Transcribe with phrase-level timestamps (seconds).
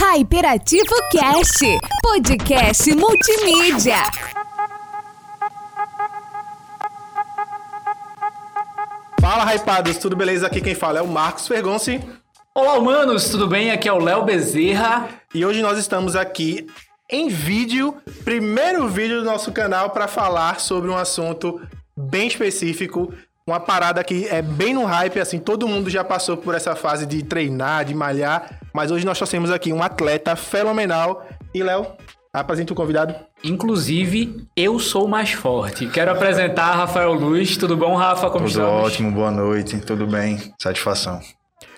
[0.00, 1.58] Hyperativo Cast,
[2.00, 3.96] podcast multimídia.
[9.20, 10.46] Fala, hypados, tudo beleza?
[10.46, 12.00] Aqui quem fala é o Marcos Fergonci.
[12.54, 13.72] Olá, humanos, tudo bem?
[13.72, 15.08] Aqui é o Léo Bezerra.
[15.34, 16.68] E hoje nós estamos aqui
[17.10, 21.60] em vídeo, primeiro vídeo do nosso canal para falar sobre um assunto
[21.96, 23.12] bem específico,
[23.48, 27.06] uma parada que é bem no hype, assim, todo mundo já passou por essa fase
[27.06, 31.26] de treinar, de malhar, mas hoje nós trouxemos aqui um atleta fenomenal.
[31.54, 31.86] E Léo,
[32.30, 33.14] apresenta o convidado.
[33.42, 35.86] Inclusive, eu sou mais forte.
[35.86, 37.56] Quero apresentar Rafael Luz.
[37.56, 38.28] Tudo bom, Rafa?
[38.28, 38.82] Como Tudo estamos?
[38.84, 41.18] ótimo, boa noite, tudo bem, satisfação.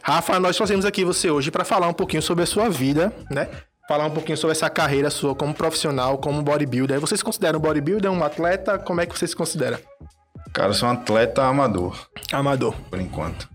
[0.03, 3.49] Rafa, nós trouxemos aqui você hoje para falar um pouquinho sobre a sua vida, né?
[3.87, 6.99] Falar um pouquinho sobre essa carreira sua como profissional, como bodybuilder.
[6.99, 8.77] Você se considera um bodybuilder, um atleta?
[8.77, 9.81] Como é que você se considera?
[10.53, 11.97] Cara, eu sou um atleta amador,
[12.33, 12.75] Amador.
[12.91, 13.49] por enquanto.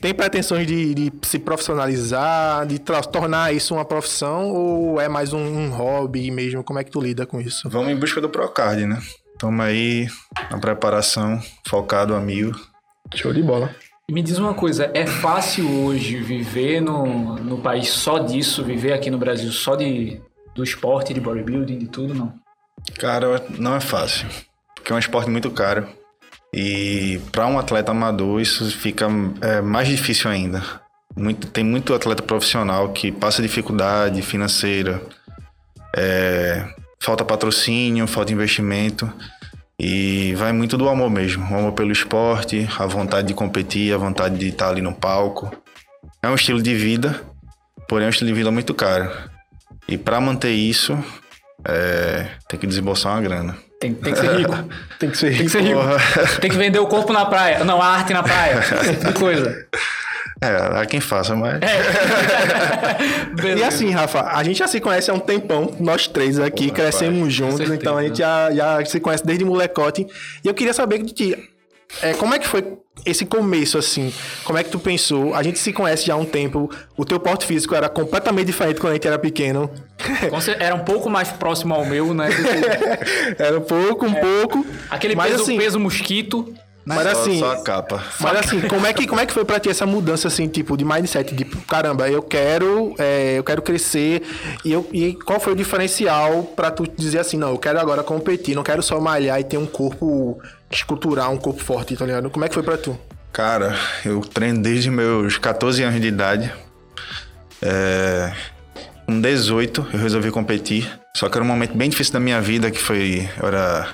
[0.00, 5.38] Tem pretensões de, de se profissionalizar, de tornar isso uma profissão ou é mais um,
[5.38, 6.62] um hobby mesmo?
[6.62, 7.70] Como é que tu lida com isso?
[7.70, 9.00] Vamos em busca do Procard, né?
[9.38, 10.08] Tamo aí
[10.50, 12.52] na preparação, focado a mil.
[13.14, 13.74] Show de bola.
[14.08, 18.92] E me diz uma coisa, é fácil hoje viver no, no país só disso, viver
[18.92, 20.20] aqui no Brasil só de,
[20.54, 22.34] do esporte, de bodybuilding, de tudo, não?
[22.98, 24.26] Cara, não é fácil,
[24.74, 25.86] porque é um esporte muito caro.
[26.54, 29.06] E para um atleta amador isso fica
[29.40, 30.62] é, mais difícil ainda.
[31.16, 35.02] Muito- tem muito atleta profissional que passa dificuldade financeira,
[35.96, 36.66] é,
[37.00, 39.10] falta patrocínio, falta investimento.
[39.78, 41.42] E vai muito do amor mesmo.
[41.50, 45.50] O amor pelo esporte, a vontade de competir, a vontade de estar ali no palco.
[46.22, 47.20] É um estilo de vida,
[47.88, 49.10] porém é um estilo de vida muito caro.
[49.88, 50.96] E para manter isso,
[51.64, 53.56] é, tem que desembolsar uma grana.
[53.82, 54.54] Tem, tem que ser rico.
[54.98, 55.50] Tem que ser Tem que rico.
[55.50, 55.80] ser rico.
[56.40, 57.64] Tem que vender o corpo na praia.
[57.64, 58.60] Não, a arte na praia.
[58.60, 59.66] Esse tipo coisa.
[60.44, 61.60] É, há quem faça, mas.
[63.30, 63.68] E Beleza.
[63.68, 67.32] assim, Rafa, a gente já se conhece há um tempão, nós três aqui, Porra, crescemos
[67.32, 67.76] juntos, certeza.
[67.76, 70.04] então a gente já, já se conhece desde molecote.
[70.44, 71.50] E eu queria saber de ti,
[72.00, 74.12] é, como é que foi esse começo, assim?
[74.44, 75.34] Como é que tu pensou?
[75.34, 78.80] A gente se conhece já há um tempo, o teu porte físico era completamente diferente
[78.80, 79.70] quando a gente era pequeno.
[80.58, 82.28] Era um pouco mais próximo ao meu, né?
[83.38, 84.66] Era pouco, um pouco.
[84.90, 86.52] Aquele mas peso, assim, peso mosquito.
[86.84, 88.02] Mas só, assim, só a capa.
[88.20, 90.76] Mas assim, como é que, como é que foi pra ti essa mudança, assim, tipo,
[90.76, 91.34] de mindset?
[91.34, 94.22] Tipo, caramba, eu quero, é, eu quero crescer.
[94.64, 98.02] E, eu, e qual foi o diferencial pra tu dizer assim, não, eu quero agora
[98.02, 102.30] competir, não quero só malhar e ter um corpo escultural, um corpo forte, tá ligado?
[102.30, 102.98] Como é que foi pra tu?
[103.32, 106.52] Cara, eu treino desde meus 14 anos de idade.
[107.62, 108.32] É,
[109.06, 110.90] com 18 eu resolvi competir.
[111.16, 113.28] Só que era um momento bem difícil da minha vida, que foi.
[113.40, 113.88] Eu era.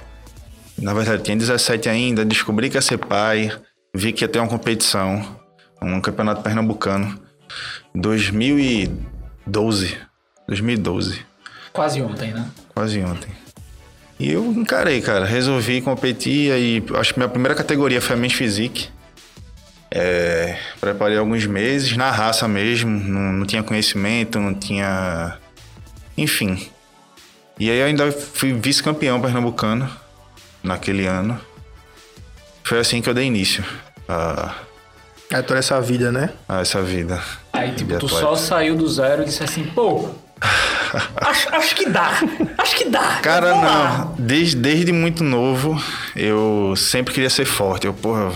[0.78, 3.50] Na verdade, tinha 17 ainda, descobri que ia ser pai,
[3.94, 5.36] vi que ia ter uma competição,
[5.82, 7.20] um campeonato pernambucano.
[7.94, 9.98] 2012.
[10.46, 11.26] 2012.
[11.72, 12.48] Quase ontem, né?
[12.74, 13.30] Quase ontem.
[14.20, 15.24] E eu encarei, cara.
[15.24, 18.88] Resolvi competir e acho que minha primeira categoria foi a Men's Physique.
[19.90, 22.90] É, preparei alguns meses, na raça mesmo.
[22.90, 25.38] Não, não tinha conhecimento, não tinha...
[26.16, 26.68] Enfim.
[27.58, 29.90] E aí eu ainda fui vice-campeão pernambucano
[30.62, 31.40] naquele ano.
[32.64, 33.64] Foi assim que eu dei início
[34.08, 34.54] a,
[35.30, 36.30] É toda essa vida, né?
[36.48, 37.20] a essa vida.
[37.52, 38.24] Aí, tipo, tu atleta.
[38.24, 40.10] só saiu do zero e disse assim, pô,
[41.16, 42.12] acho, acho que dá,
[42.56, 43.20] acho que dá.
[43.22, 43.98] Cara, lá.
[43.98, 44.14] não.
[44.18, 45.80] Desde, desde muito novo,
[46.14, 47.86] eu sempre queria ser forte.
[47.86, 48.32] Eu, porra,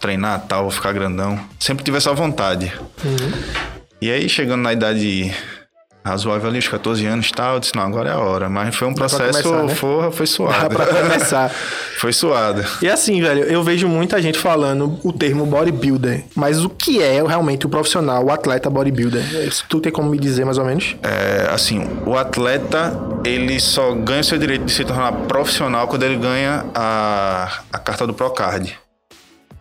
[0.00, 1.38] treinar tal, vou ficar grandão.
[1.60, 2.72] Sempre tive essa vontade.
[4.00, 5.32] E aí, chegando na idade
[6.04, 8.48] razoável ali, os 14 anos e tal, eu disse, não, agora é a hora.
[8.48, 9.74] Mas foi um processo, começar, né?
[9.74, 10.74] porra, foi Dá suado.
[10.74, 11.50] pra começar.
[11.98, 12.64] foi suado.
[12.80, 17.22] E assim, velho, eu vejo muita gente falando o termo bodybuilder, mas o que é
[17.22, 19.22] realmente o profissional, o atleta bodybuilder?
[19.46, 20.96] Isso tu tem como me dizer mais ou menos?
[21.02, 26.02] É, assim, o atleta, ele só ganha o seu direito de se tornar profissional quando
[26.02, 28.76] ele ganha a, a carta do Procard.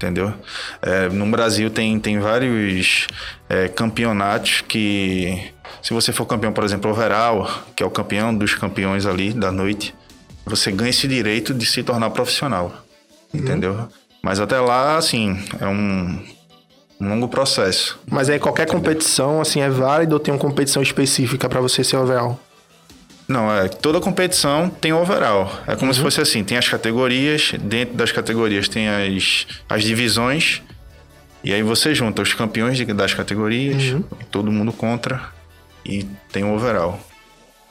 [0.01, 0.34] Entendeu?
[0.81, 3.06] É, no Brasil tem, tem vários
[3.47, 8.56] é, campeonatos que, se você for campeão, por exemplo, overall, que é o campeão dos
[8.56, 9.94] campeões ali da noite,
[10.44, 12.83] você ganha esse direito de se tornar profissional.
[13.31, 13.88] Entendeu?
[14.24, 16.19] Mas até lá, assim, é um,
[17.00, 18.00] um longo processo.
[18.09, 21.97] Mas aí qualquer competição, assim, é válida ou tem uma competição específica pra você ser
[21.97, 22.39] overall?
[23.27, 25.50] Não, é toda competição tem overall.
[25.68, 30.62] É como se fosse assim, tem as categorias, dentro das categorias tem as, as divisões,
[31.44, 33.81] e aí você junta os campeões de- das categorias,
[34.19, 35.21] e todo mundo contra,
[35.85, 37.00] e tem o overall.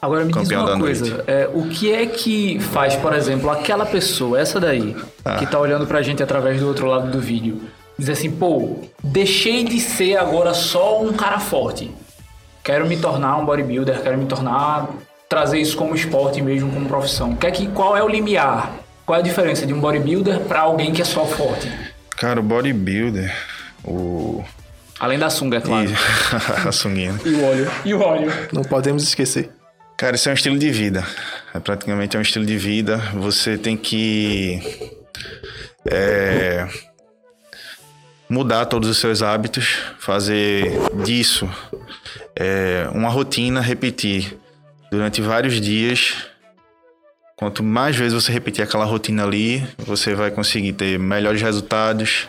[0.00, 3.50] Agora me diz Campeão uma da coisa, é, o que é que faz, por exemplo,
[3.50, 5.37] aquela pessoa, essa daí, Ah.
[5.37, 7.61] que tá olhando pra gente através do outro lado do vídeo,
[7.99, 11.91] dizer assim, pô, deixei de ser agora só um cara forte.
[12.62, 14.88] quero me tornar um bodybuilder, quero me tornar
[15.31, 17.37] trazer isso como esporte mesmo, como profissão.
[17.37, 18.73] Que é que, qual é o limiar?
[19.06, 21.73] Qual é a diferença de um bodybuilder para alguém que é só forte?
[22.17, 23.32] Cara, o bodybuilder,
[23.85, 24.44] o.
[24.99, 25.88] Além da sunga, é claro.
[25.88, 25.94] E...
[26.69, 27.15] a sunguinha.
[27.25, 27.71] E o óleo.
[27.85, 28.32] E o óleo.
[28.53, 29.50] Não podemos esquecer.
[29.97, 31.06] Cara, isso é um estilo de vida.
[31.55, 32.99] É praticamente é um estilo de vida.
[33.15, 34.61] Você tem que
[35.87, 36.67] é,
[38.29, 40.73] mudar todos os seus hábitos, fazer
[41.05, 41.49] disso
[42.35, 44.37] é, uma rotina, repetir
[44.91, 46.17] durante vários dias.
[47.37, 52.29] Quanto mais vezes você repetir aquela rotina ali, você vai conseguir ter melhores resultados,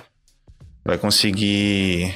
[0.85, 2.13] vai conseguir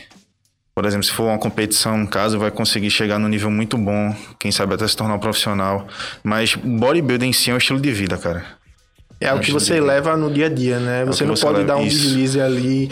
[0.75, 4.13] por exemplo, se for uma competição, no caso, vai conseguir chegar num nível muito bom,
[4.37, 5.87] quem sabe até se tornar um profissional.
[6.21, 8.43] Mas bodybuilding em si é um estilo de vida, cara.
[9.21, 11.03] É algo que você leva no dia a dia, né?
[11.03, 11.97] É você não você pode dar um isso.
[12.01, 12.91] deslize ali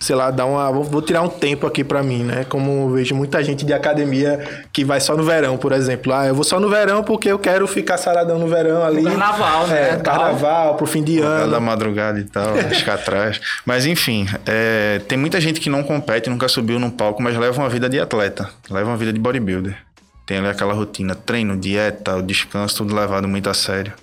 [0.00, 0.70] sei lá, dar uma.
[0.70, 2.44] Vou, vou tirar um tempo aqui para mim, né?
[2.48, 6.12] Como eu vejo muita gente de academia que vai só no verão, por exemplo.
[6.12, 9.02] Ah, eu vou só no verão porque eu quero ficar saradão no verão ali.
[9.02, 9.90] Carnaval, né?
[9.90, 11.50] É, carnaval, pro fim de ano.
[11.50, 13.40] Da madrugada e tal, ficar atrás.
[13.64, 17.60] Mas enfim, é, tem muita gente que não compete, nunca subiu num palco, mas leva
[17.60, 19.76] uma vida de atleta, leva uma vida de bodybuilder.
[20.26, 23.94] Tem ali aquela rotina, treino, dieta, o descanso, tudo levado muito a sério.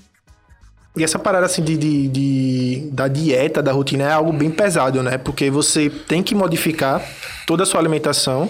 [0.97, 5.03] E essa parada assim de, de, de, da dieta, da rotina, é algo bem pesado,
[5.03, 5.17] né?
[5.17, 7.01] Porque você tem que modificar
[7.45, 8.49] toda a sua alimentação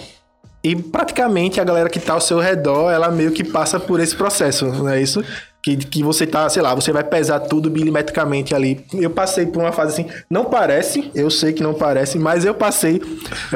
[0.65, 4.15] e praticamente a galera que tá ao seu redor, ela meio que passa por esse
[4.15, 5.24] processo, não é isso?
[5.62, 8.83] Que, que você tá, sei lá, você vai pesar tudo milimetricamente ali.
[8.94, 12.53] Eu passei por uma fase assim, não parece, eu sei que não parece, mas eu
[12.56, 13.00] passei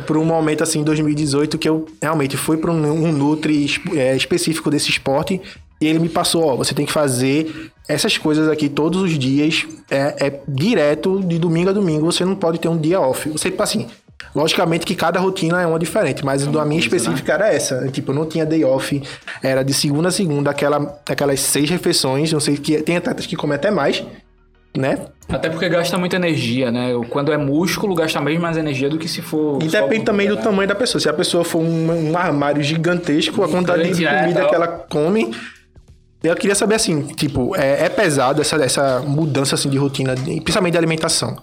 [0.05, 3.65] por um momento assim em 2018 que eu realmente fui para um, um Nutri
[3.95, 5.41] é, específico desse esporte
[5.81, 9.65] e ele me passou, ó, você tem que fazer essas coisas aqui todos os dias,
[9.89, 13.29] é, é direto, de domingo a domingo, você não pode ter um dia off.
[13.29, 13.87] Você, tipo assim,
[14.35, 17.45] Logicamente que cada rotina é uma diferente, mas é a minha específica né?
[17.45, 17.87] era essa.
[17.87, 19.01] Tipo, eu não tinha day off,
[19.41, 22.31] era de segunda a segunda, aquela, aquelas seis refeições.
[22.31, 24.03] Não sei que tem atletas que comem até mais,
[24.77, 24.99] né?
[25.27, 26.91] Até porque gasta muita energia, né?
[27.09, 29.63] Quando é músculo, gasta bem mais energia do que se for.
[29.63, 31.01] E depende também do tamanho da pessoa.
[31.01, 34.55] Se a pessoa for um, um armário gigantesco, a quantidade de é, comida é, que
[34.55, 35.31] ela come
[36.23, 40.73] eu queria saber assim, tipo, é, é pesado essa, essa mudança assim de rotina, principalmente
[40.73, 41.41] de alimentação?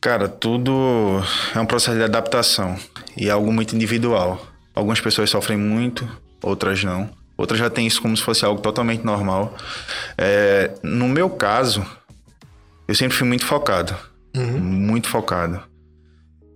[0.00, 1.20] Cara, tudo
[1.54, 2.76] é um processo de adaptação
[3.16, 4.46] e é algo muito individual.
[4.74, 6.08] Algumas pessoas sofrem muito,
[6.42, 7.10] outras não.
[7.36, 9.54] Outras já têm isso como se fosse algo totalmente normal.
[10.16, 11.84] É, no meu caso,
[12.86, 13.96] eu sempre fui muito focado.
[14.36, 14.58] Uhum.
[14.58, 15.60] Muito focado.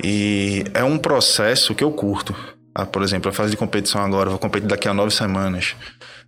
[0.02, 2.34] E é um processo que eu curto.
[2.74, 5.74] Ah, por exemplo, a fase de competição agora, vou competir daqui a nove semanas.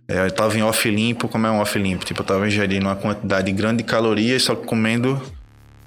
[0.07, 2.03] É, eu tava em off limpo, como é um off limpo?
[2.03, 5.21] Tipo, eu tava ingerindo uma quantidade grande de calorias, só comendo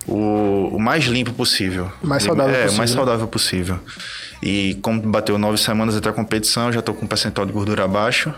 [0.06, 1.90] o, o mais limpo possível.
[2.02, 2.74] Mais saudável é, possível.
[2.74, 3.80] o mais saudável possível.
[4.42, 7.86] E como bateu nove semanas até a competição, já tô com um percentual de gordura
[7.86, 8.32] baixo.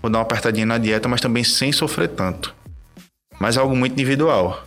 [0.00, 2.54] Vou dar uma apertadinha na dieta, mas também sem sofrer tanto.
[3.40, 4.64] Mas é algo muito individual.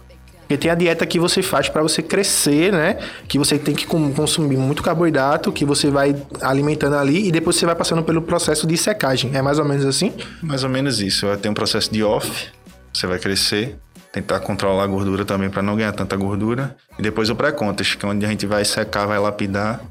[0.48, 2.98] Porque tem a dieta que você faz para você crescer, né?
[3.28, 7.66] Que você tem que consumir muito carboidrato, que você vai alimentando ali e depois você
[7.66, 9.36] vai passando pelo processo de secagem.
[9.36, 10.14] É mais ou menos assim?
[10.42, 11.28] Mais ou menos isso.
[11.38, 12.48] Tem um processo de off,
[12.94, 13.78] você vai crescer,
[14.14, 16.74] tentar controlar a gordura também para não ganhar tanta gordura.
[16.98, 19.82] E depois o pré-contest, que é onde a gente vai secar, vai lapidar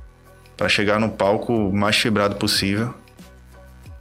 [0.56, 2.94] para chegar no palco mais fibrado possível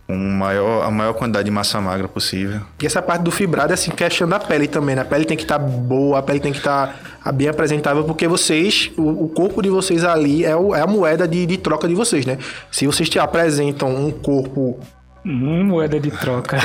[0.07, 2.61] com maior, a maior quantidade de massa magra possível.
[2.81, 5.01] E essa parte do fibrado é assim, questão da pele também, né?
[5.01, 8.03] A pele tem que estar tá boa, a pele tem que estar tá bem apresentável,
[8.03, 11.57] porque vocês, o, o, corpo de vocês ali é, o, é a moeda de, de,
[11.57, 12.37] troca de vocês, né?
[12.71, 14.79] Se vocês te apresentam um corpo
[15.25, 16.55] Hum, moeda de troca.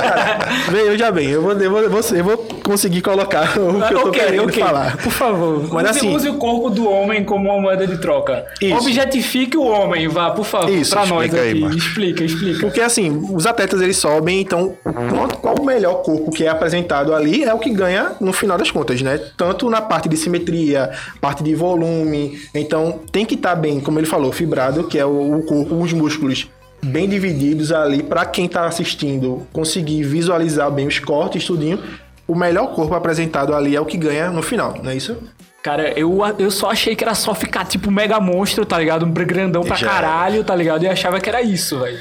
[0.72, 1.28] Eu já bem.
[1.28, 4.62] Eu vou, eu, vou, eu, vou, conseguir colocar o que eu tô okay, querendo okay.
[4.62, 4.96] falar.
[4.96, 5.68] Por favor.
[5.72, 8.46] Mas use, assim, use o corpo do homem como uma moeda de troca.
[8.60, 8.76] Isso.
[8.76, 11.64] Objetifique o homem, vá, por favor, isso, pra nós aqui.
[11.64, 12.60] Aí, explica, explica.
[12.60, 14.74] Porque assim, os atletas eles sobem, então
[15.40, 18.70] qual o melhor corpo que é apresentado ali é o que ganha no final das
[18.70, 19.18] contas, né?
[19.36, 20.90] Tanto na parte de simetria,
[21.20, 22.40] parte de volume.
[22.54, 25.74] Então tem que estar tá bem, como ele falou, fibrado, que é o, o corpo,
[25.76, 26.48] os músculos
[26.82, 31.82] bem divididos ali para quem está assistindo conseguir visualizar bem os cortes, tudinho.
[32.26, 35.16] O melhor corpo apresentado ali é o que ganha no final, não é isso?
[35.62, 39.04] Cara, eu, eu só achei que era só ficar tipo mega monstro, tá ligado?
[39.04, 39.88] Um grandão pra Já.
[39.88, 40.84] caralho, tá ligado?
[40.84, 41.98] E achava que era isso, velho.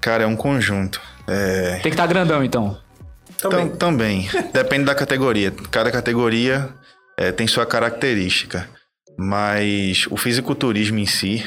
[0.00, 1.00] Cara, é um conjunto.
[1.28, 1.72] É...
[1.74, 2.78] Tem que estar tá grandão, então.
[3.40, 3.68] Também.
[3.68, 4.28] também.
[4.52, 5.52] Depende da categoria.
[5.70, 6.70] Cada categoria
[7.16, 8.68] é, tem sua característica.
[9.18, 11.44] Mas o fisiculturismo em si,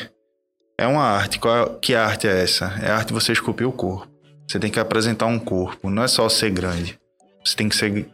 [0.80, 1.40] é uma arte.
[1.40, 2.74] Qual, que arte é essa?
[2.82, 4.08] É a arte de você esculpir o corpo.
[4.48, 5.90] Você tem que apresentar um corpo.
[5.90, 6.98] Não é só ser grande.
[7.44, 8.08] Você tem que ser.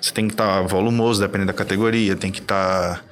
[0.00, 2.14] Você tem que estar tá volumoso, dependendo da categoria.
[2.14, 3.04] Tem que estar tá,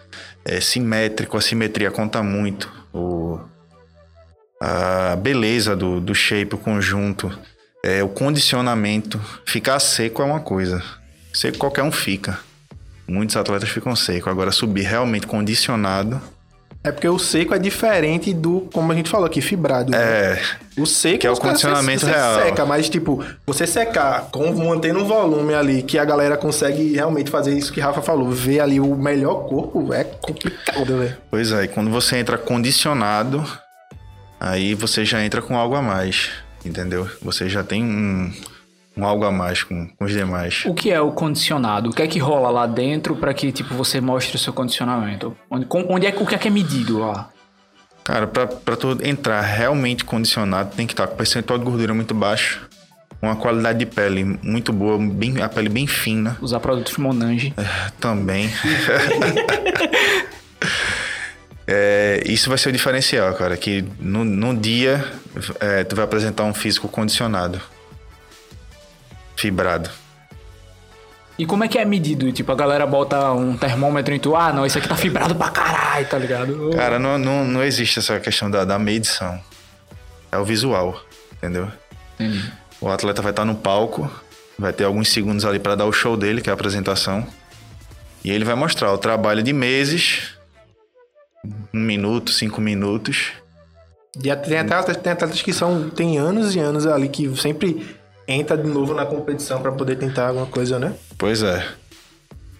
[0.44, 1.36] é, simétrico.
[1.36, 2.72] A simetria conta muito.
[2.94, 3.40] O,
[4.62, 7.36] a beleza do, do shape, o conjunto,
[7.84, 9.20] é, o condicionamento.
[9.44, 10.80] Ficar seco é uma coisa.
[11.34, 12.38] Seco qualquer um fica.
[13.08, 14.28] Muitos atletas ficam secos.
[14.28, 16.22] Agora, subir realmente condicionado.
[16.82, 19.90] É porque o seco é diferente do, como a gente falou aqui, fibrado.
[19.90, 19.98] né?
[19.98, 20.42] É.
[20.78, 22.34] O seco Que é o condicionamento você, real.
[22.34, 26.94] Você seca, mas tipo, você secar, com, mantendo um volume ali, que a galera consegue
[26.94, 31.16] realmente fazer isso que Rafa falou, ver ali o melhor corpo, é complicado, velho.
[31.30, 33.44] Pois é, e quando você entra condicionado,
[34.38, 36.30] aí você já entra com algo a mais.
[36.64, 37.08] Entendeu?
[37.22, 38.32] Você já tem um,
[38.96, 40.64] um algo a mais com, com os demais.
[40.66, 41.90] O que é o condicionado?
[41.90, 45.36] O que é que rola lá dentro pra que tipo você mostre o seu condicionamento?
[45.50, 47.30] Onde, onde é o que é que é medido lá?
[48.04, 52.14] Cara, pra, pra tu entrar realmente condicionado, tem que estar com percentual de gordura muito
[52.14, 52.68] baixo.
[53.22, 57.54] Uma qualidade de pele muito boa, bem, a pele bem fina Usar produtos Monange.
[58.00, 58.50] também.
[61.72, 63.56] É, isso vai ser o diferencial, cara.
[63.56, 65.04] Que no, no dia
[65.60, 67.60] é, tu vai apresentar um físico condicionado.
[69.40, 69.88] Fibrado.
[71.38, 72.30] E como é que é medido?
[72.30, 75.48] Tipo, a galera bota um termômetro em tu, ah, não, isso aqui tá fibrado pra
[75.48, 76.70] caralho, tá ligado?
[76.76, 79.40] Cara, não, não, não existe essa questão da, da medição.
[80.30, 81.72] É o visual, entendeu?
[82.16, 82.52] Entendi.
[82.82, 84.10] O atleta vai estar no palco,
[84.58, 87.26] vai ter alguns segundos ali para dar o show dele, que é a apresentação.
[88.22, 90.34] E ele vai mostrar o trabalho de meses,
[91.72, 93.32] um minuto, cinco minutos.
[94.18, 97.98] E tem até tem atletas que são, tem anos e anos ali que sempre
[98.32, 100.94] entra de novo na competição pra poder tentar alguma coisa, né?
[101.18, 101.66] Pois é.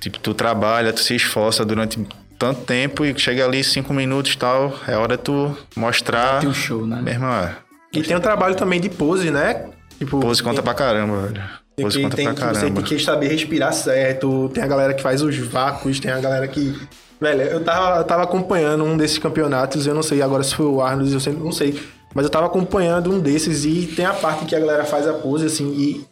[0.00, 1.98] Tipo, tu trabalha, tu se esforça durante
[2.38, 6.40] tanto tempo e chega ali cinco minutos e tal, é hora tu mostrar.
[6.40, 7.00] Tem o show, né?
[7.02, 7.54] Meu irmão, é.
[7.92, 9.66] E tem o trabalho também de pose, né?
[9.98, 11.42] Tipo, Pose conta pra caramba, velho.
[11.76, 12.82] Tem Pose que, conta tem pra que você caramba.
[12.82, 14.48] tem que saber respirar certo.
[14.54, 16.80] Tem a galera que faz os vácuos, tem a galera que.
[17.20, 20.64] Velho, eu tava, eu tava acompanhando um desses campeonatos, eu não sei agora se foi
[20.64, 21.78] o Arnold, eu sempre, não sei.
[22.14, 25.12] Mas eu tava acompanhando um desses e tem a parte que a galera faz a
[25.12, 26.04] pose, assim, e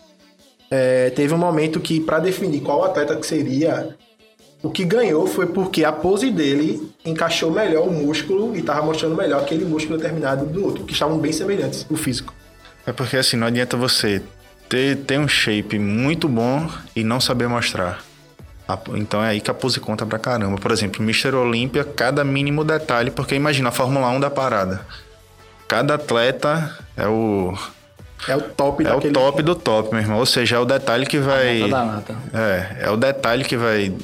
[0.70, 3.96] é, teve um momento que, pra definir qual atleta que seria,
[4.62, 9.16] o que ganhou foi porque a pose dele encaixou melhor o músculo e tava mostrando
[9.16, 12.34] melhor aquele músculo determinado do outro, que estavam bem semelhantes, o físico.
[12.86, 14.22] É porque assim, não adianta você
[14.68, 18.02] ter, ter um shape muito bom e não saber mostrar.
[18.94, 20.58] Então é aí que a pose conta pra caramba.
[20.58, 21.34] Por exemplo, Mr.
[21.34, 24.86] Olímpia, cada mínimo detalhe, porque imagina a Fórmula 1 da parada.
[25.68, 27.52] Cada atleta é o,
[28.26, 30.18] É o top é o top do top, meu irmão.
[30.18, 31.58] Ou seja, é o detalhe que vai.
[31.58, 32.16] Nota da nata.
[32.32, 33.94] É, é o detalhe que vai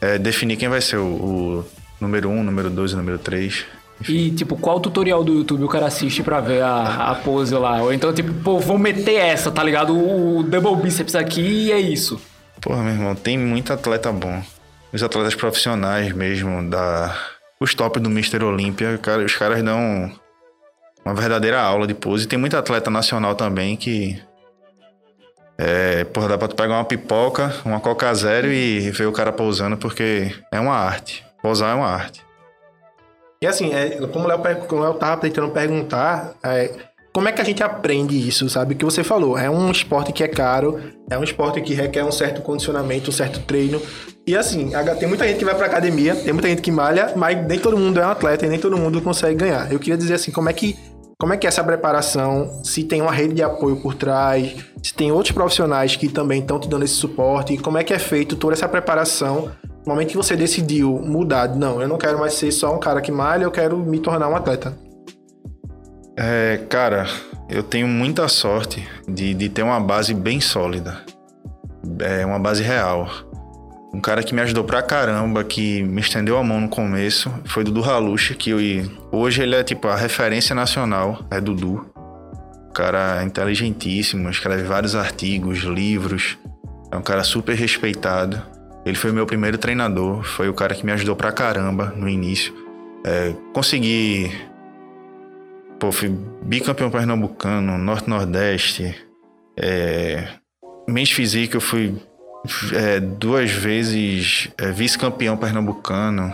[0.00, 1.64] é, definir quem vai ser o, o
[2.00, 3.64] número 1, número 2 e número 3.
[4.08, 7.80] E, tipo, qual tutorial do YouTube o cara assiste pra ver a, a pose lá?
[7.80, 9.96] Ou então, tipo, pô, vou meter essa, tá ligado?
[9.96, 12.20] O, double bíceps aqui e é isso.
[12.60, 14.42] Porra, meu irmão, tem muito atleta bom.
[14.92, 17.16] Os atletas profissionais mesmo, da.
[17.58, 18.44] Os top do Mr.
[18.44, 20.12] Olímpia, cara, os caras dão
[21.06, 22.26] uma verdadeira aula de pose.
[22.26, 24.20] Tem muito atleta nacional também que.
[25.56, 29.32] É, porra, dá pra tu pegar uma pipoca, uma coca zero e ver o cara
[29.32, 31.24] pousando, porque é uma arte.
[31.40, 32.26] Pousar é uma arte.
[33.40, 36.70] E assim, é, como o Léo tava tentando perguntar, é,
[37.12, 38.74] como é que a gente aprende isso, sabe?
[38.74, 42.04] O que você falou, é um esporte que é caro, é um esporte que requer
[42.04, 43.80] um certo condicionamento, um certo treino.
[44.26, 47.46] E assim, tem muita gente que vai pra academia, tem muita gente que malha, mas
[47.46, 49.72] nem todo mundo é um atleta e nem todo mundo consegue ganhar.
[49.72, 50.76] Eu queria dizer assim, como é que
[51.18, 52.60] como é que é essa preparação?
[52.62, 56.60] Se tem uma rede de apoio por trás, se tem outros profissionais que também estão
[56.60, 59.50] te dando esse suporte, como é que é feito toda essa preparação
[59.86, 63.00] no momento que você decidiu mudar, não, eu não quero mais ser só um cara
[63.00, 64.76] que malha, eu quero me tornar um atleta.
[66.18, 67.06] É, cara,
[67.48, 71.02] eu tenho muita sorte de, de ter uma base bem sólida.
[72.00, 73.08] É uma base real.
[73.92, 77.64] Um cara que me ajudou pra caramba, que me estendeu a mão no começo, foi
[77.64, 78.58] Dudu Halucha, que eu,
[79.10, 81.86] hoje ele é tipo a referência nacional, é Dudu.
[82.68, 86.36] Um cara inteligentíssimo, escreve vários artigos, livros.
[86.92, 88.42] É um cara super respeitado.
[88.84, 92.54] Ele foi meu primeiro treinador, foi o cara que me ajudou pra caramba no início.
[93.04, 94.30] É, consegui
[95.78, 96.08] Pô, fui
[96.42, 98.94] bicampeão pernambucano, norte-nordeste.
[99.58, 100.26] É,
[101.06, 101.94] Physique eu fui
[102.72, 106.32] é, duas vezes é, vice-campeão pernambucano.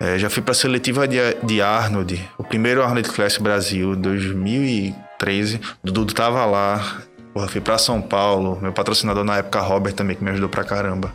[0.00, 5.60] É, já fui pra seletiva de, de Arnold, o primeiro Arnold Class Brasil, 2013.
[5.82, 7.02] O Dudu tava lá.
[7.32, 8.58] Porra, fui pra São Paulo.
[8.60, 11.12] Meu patrocinador na época, Robert, também, que me ajudou pra caramba.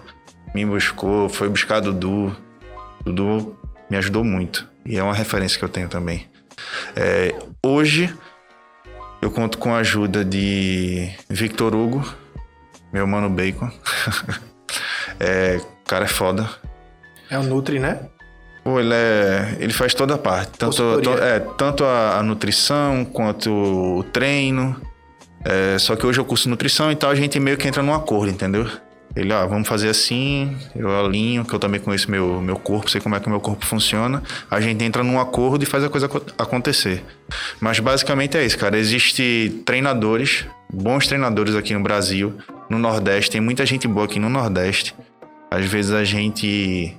[0.54, 2.36] Me buscou, foi buscar Dudu.
[3.06, 3.56] Dudu
[3.90, 4.68] me ajudou muito.
[4.86, 6.28] E é uma referência que eu tenho também.
[6.96, 7.34] É,
[7.64, 8.14] hoje
[9.22, 12.04] eu conto com a ajuda de Victor Hugo,
[12.94, 13.70] meu mano Bacon.
[15.20, 16.50] é, o cara é foda.
[17.30, 18.00] É o Nutri, né?
[18.64, 19.58] Pô, ele é.
[19.60, 20.52] Ele faz toda a parte.
[20.58, 24.80] Tanto, to- é, tanto a, a nutrição quanto o treino.
[25.46, 27.94] É, só que hoje eu curso nutrição e tal, a gente meio que entra num
[27.94, 28.68] acordo, entendeu?
[29.16, 33.02] Ele, ah, vamos fazer assim, eu alinho, que eu também conheço meu, meu corpo, sei
[33.02, 34.22] como é que o meu corpo funciona.
[34.52, 37.04] A gente entra num acordo e faz a coisa aco- acontecer.
[37.60, 38.78] Mas basicamente é isso, cara.
[38.78, 42.38] Existem treinadores, bons treinadores aqui no Brasil,
[42.70, 43.32] no Nordeste.
[43.32, 44.96] Tem muita gente boa aqui no Nordeste.
[45.50, 46.96] Às vezes a gente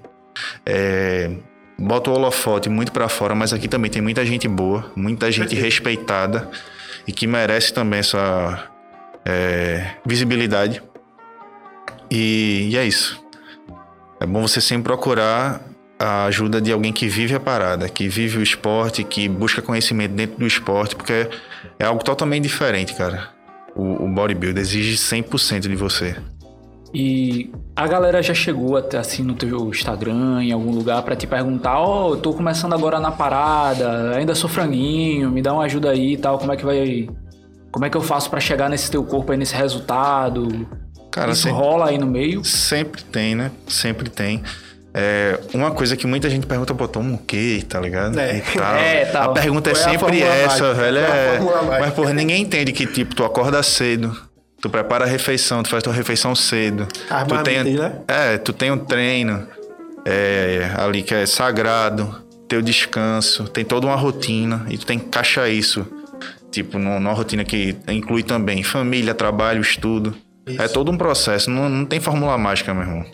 [0.66, 1.30] é,
[1.78, 5.54] bota o holofote muito pra fora, mas aqui também tem muita gente boa, muita gente
[5.54, 6.50] respeitada
[7.06, 8.68] e que merece também essa
[9.24, 10.82] é, visibilidade.
[12.10, 13.22] E, e é isso.
[14.20, 15.62] É bom você sempre procurar
[15.98, 20.12] a ajuda de alguém que vive a parada, que vive o esporte, que busca conhecimento
[20.12, 21.28] dentro do esporte, porque
[21.78, 23.30] é algo totalmente diferente, cara.
[23.80, 26.14] O, o bodybuilder exige 100% de você.
[26.92, 31.26] E a galera já chegou até assim no teu Instagram, em algum lugar, pra te
[31.26, 35.90] perguntar: Ó, eu tô começando agora na parada, ainda sou franguinho, me dá uma ajuda
[35.90, 37.08] aí e tal, como é que vai.
[37.72, 40.66] Como é que eu faço pra chegar nesse teu corpo aí, nesse resultado?
[41.10, 42.44] Cara, Isso sem- rola aí no meio?
[42.44, 43.50] Sempre tem, né?
[43.68, 44.42] Sempre tem.
[44.92, 48.18] É, uma coisa que muita gente pergunta, pô, toma o quê, tá ligado?
[48.18, 48.42] É.
[48.80, 49.30] É, tal.
[49.30, 50.74] A pergunta é é sempre essa, mágica?
[50.74, 50.98] velho.
[50.98, 51.02] É
[51.36, 51.40] É...
[51.80, 54.16] Mas, porra, ninguém entende que, tipo, tu acorda cedo,
[54.60, 56.88] tu prepara a refeição, tu faz tua refeição cedo.
[57.24, 57.92] Tu tem, né?
[58.08, 59.46] É, tu tem um treino
[60.04, 65.06] é, ali que é sagrado, teu descanso, tem toda uma rotina e tu tem que
[65.06, 65.86] encaixar isso.
[66.50, 70.16] Tipo, num- numa rotina que inclui também família, trabalho, estudo.
[70.58, 73.04] É todo um processo, não, não tem fórmula mágica, meu irmão.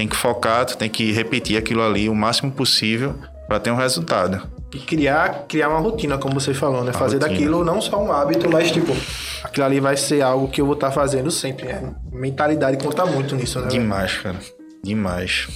[0.00, 3.14] Tem que focar, tu tem que repetir aquilo ali o máximo possível
[3.46, 4.40] pra ter um resultado.
[4.72, 6.90] E criar, criar uma rotina, como você falou, né?
[6.90, 7.28] Fazer rotina.
[7.34, 8.96] daquilo não só um hábito, mas tipo,
[9.44, 11.66] aquilo ali vai ser algo que eu vou estar fazendo sempre.
[11.66, 11.92] né?
[12.10, 13.66] Mentalidade conta muito nisso, né?
[13.68, 13.78] velho?
[13.82, 14.38] Demais, cara.
[14.82, 15.48] Demais.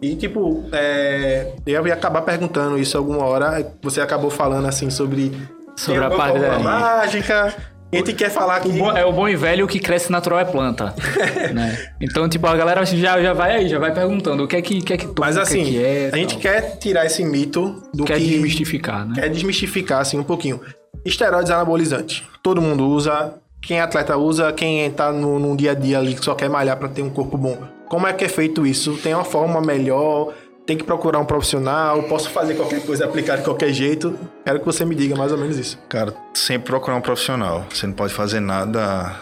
[0.00, 3.68] E tipo, é, eu ia acabar perguntando isso alguma hora.
[3.82, 5.32] Você acabou falando assim sobre.
[5.74, 7.52] Sobre a parte da- mágica.
[7.92, 8.68] A gente quer falar que.
[8.68, 10.94] O bom- é o bom e velho que cresce natural é planta.
[11.52, 11.76] né?
[12.00, 14.80] Então, tipo, a galera já, já vai aí, já vai perguntando o que é que,
[14.80, 16.10] que, é que toma, Mas que assim, é que é.
[16.12, 16.40] a gente tal.
[16.40, 18.26] quer tirar esse mito do quer que.
[18.28, 19.14] desmistificar, né?
[19.16, 20.60] Quer desmistificar assim um pouquinho.
[21.04, 22.22] Esteroides anabolizantes.
[22.42, 23.34] Todo mundo usa.
[23.62, 26.48] Quem é atleta usa, quem tá no, no dia a dia ali que só quer
[26.48, 27.58] malhar pra ter um corpo bom.
[27.90, 28.96] Como é que é feito isso?
[29.02, 30.32] Tem uma forma melhor?
[30.70, 32.00] Tem que procurar um profissional?
[32.04, 34.16] Posso fazer qualquer coisa, aplicar de qualquer jeito?
[34.44, 35.76] Quero que você me diga mais ou menos isso.
[35.88, 37.66] Cara, sempre procurar um profissional.
[37.68, 39.20] Você não pode fazer nada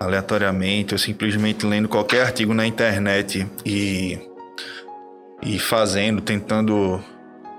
[0.00, 4.18] aleatoriamente ou simplesmente lendo qualquer artigo na internet e,
[5.42, 6.98] e fazendo, tentando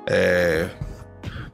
[0.10, 0.65] é,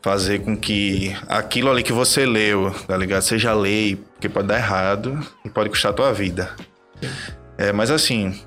[0.01, 3.23] fazer com que aquilo ali que você leu, tá ligado?
[3.23, 6.49] Seja lei, porque pode dar errado e pode custar a tua vida.
[7.57, 8.39] É, mas assim,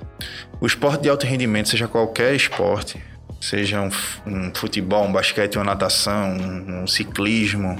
[0.58, 2.98] o esporte de alto rendimento, seja qualquer esporte,
[3.40, 3.90] seja um,
[4.26, 7.78] um futebol, um basquete, uma natação, um, um ciclismo,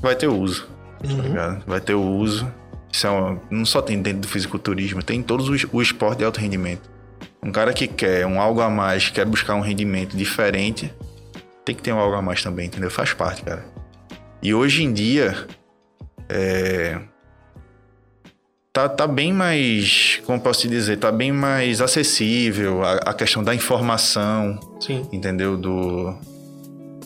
[0.00, 0.68] vai ter uso,
[1.00, 1.64] tá ligado?
[1.66, 2.52] Vai ter o uso.
[2.90, 6.18] Isso é uma- não só tem dentro do fisiculturismo, tem em todos os o esporte
[6.18, 6.90] de alto rendimento.
[7.42, 10.92] Um cara que quer um algo a mais, quer buscar um rendimento diferente,
[11.64, 12.90] tem que ter um algo a mais também, entendeu?
[12.90, 13.64] Faz parte, cara.
[14.42, 15.46] E hoje em dia,
[16.28, 17.00] é,
[18.72, 23.44] tá, tá bem mais, como posso te dizer, tá bem mais acessível a, a questão
[23.44, 25.06] da informação, Sim.
[25.12, 25.56] entendeu?
[25.56, 26.14] Do.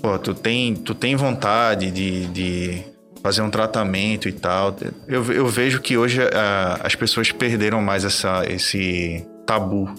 [0.00, 2.84] Pô, tu tem, tu tem vontade de, de
[3.22, 4.76] fazer um tratamento e tal.
[5.08, 9.92] Eu, eu vejo que hoje ah, as pessoas perderam mais essa, esse tabu.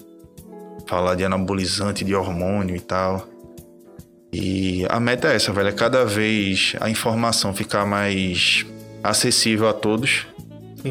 [0.86, 3.28] Falar de anabolizante, de hormônio e tal.
[4.32, 5.68] E a meta é essa, velho.
[5.68, 8.64] É cada vez a informação ficar mais
[9.02, 10.26] acessível a todos.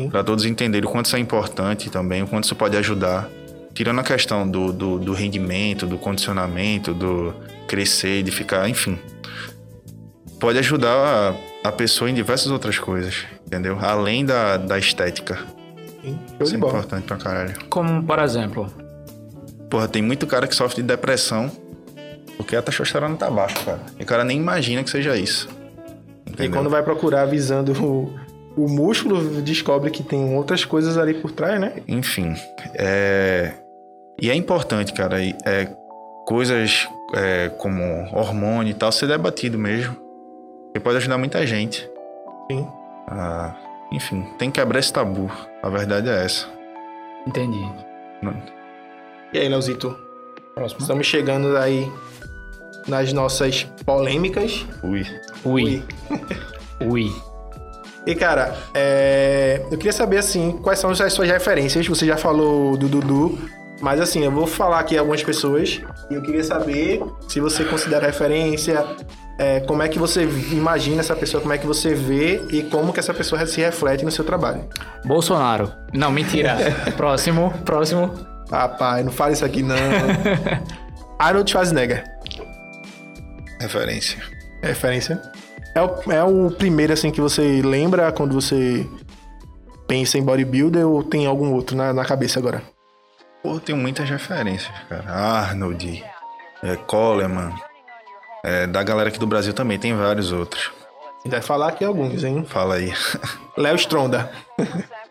[0.10, 3.30] Pra todos entenderem o quanto isso é importante também, o quanto isso pode ajudar.
[3.74, 7.34] Tirando a questão do, do, do rendimento, do condicionamento, do
[7.68, 8.98] crescer, de ficar, enfim.
[10.40, 13.78] Pode ajudar a, a pessoa em diversas outras coisas, entendeu?
[13.80, 15.40] Além da, da estética.
[16.02, 16.20] Sim.
[16.40, 17.54] Isso é importante pra caralho.
[17.70, 18.72] Como, por exemplo,
[19.70, 21.52] Porra, tem muito cara que sofre de depressão
[22.38, 23.82] porque a testosterona tá baixa, cara.
[24.00, 25.50] E o cara nem imagina que seja isso.
[26.26, 26.52] E Entendeu?
[26.52, 28.16] quando vai procurar visando o,
[28.58, 31.74] o músculo, descobre que tem outras coisas ali por trás, né?
[31.88, 32.34] Enfim,
[32.76, 33.54] é...
[34.22, 35.70] e é importante, cara, e- é,
[36.26, 37.82] coisas é, como
[38.14, 39.96] hormônio e tal ser debatido mesmo.
[40.66, 41.90] Porque pode ajudar muita gente.
[42.52, 42.68] Sim.
[43.08, 43.56] Ah,
[43.92, 45.32] enfim, tem que quebrar esse tabu.
[45.64, 46.48] A verdade é essa.
[47.26, 47.64] entendi.
[49.34, 49.96] E aí, Leozito?
[50.56, 50.82] Próximo.
[50.82, 51.90] Estamos chegando aí
[52.88, 54.66] nas nossas polêmicas.
[54.84, 55.06] Ui.
[55.46, 55.84] Ui.
[56.82, 57.12] Ui.
[58.08, 61.86] E, cara, é, eu queria saber, assim, quais são as suas referências.
[61.86, 63.38] Você já falou do Dudu,
[63.82, 68.08] Mas assim, eu vou falar aqui algumas pessoas e eu queria saber se você considera
[68.08, 68.84] referência,
[69.38, 72.92] é, como é que você imagina essa pessoa, como é que você vê e como
[72.92, 74.68] que essa pessoa se reflete no seu trabalho.
[75.06, 75.72] Bolsonaro.
[75.94, 76.58] Não, mentira.
[76.98, 78.12] próximo, próximo.
[78.50, 79.76] Papai, não fale isso aqui não.
[81.20, 82.04] Arnold Schwarzenegger.
[83.60, 84.24] Referência.
[84.64, 85.22] Referência.
[85.78, 88.84] É o, é o primeiro assim que você lembra quando você
[89.88, 92.64] pensa em bodybuilder ou tem algum outro na, na cabeça agora?
[93.44, 95.08] Pô, tem muitas referências, cara.
[95.08, 96.04] Arnold,
[96.64, 97.54] é, Coleman.
[98.44, 100.72] É, da galera aqui do Brasil também, tem vários outros.
[101.28, 102.44] Vai falar aqui alguns, hein?
[102.44, 102.92] Fala aí.
[103.56, 104.32] Léo Stronda.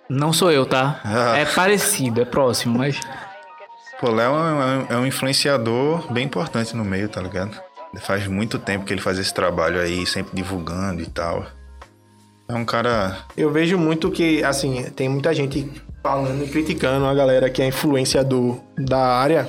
[0.09, 1.01] Não sou eu, tá?
[1.05, 1.39] Ah.
[1.39, 2.99] É parecido, é próximo, mas.
[4.01, 7.57] Pô, Léo é um, é um influenciador bem importante no meio, tá ligado?
[8.01, 11.47] Faz muito tempo que ele faz esse trabalho aí, sempre divulgando e tal.
[12.49, 13.19] É um cara.
[13.37, 15.69] Eu vejo muito que, assim, tem muita gente
[16.03, 19.49] falando e criticando a galera que é influenciador da área,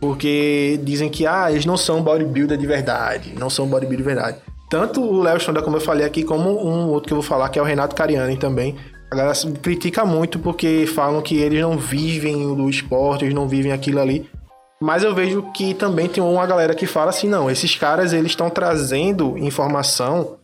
[0.00, 4.38] porque dizem que, ah, eles não são bodybuilder de verdade, não são bodybuilder de verdade.
[4.70, 7.50] Tanto o Léo Stronda, como eu falei aqui, como um outro que eu vou falar,
[7.50, 8.76] que é o Renato Cariani também.
[9.10, 13.70] A galera critica muito porque falam que eles não vivem do esporte, eles não vivem
[13.70, 14.28] aquilo ali.
[14.80, 18.32] Mas eu vejo que também tem uma galera que fala assim, não, esses caras eles
[18.32, 20.36] estão trazendo informação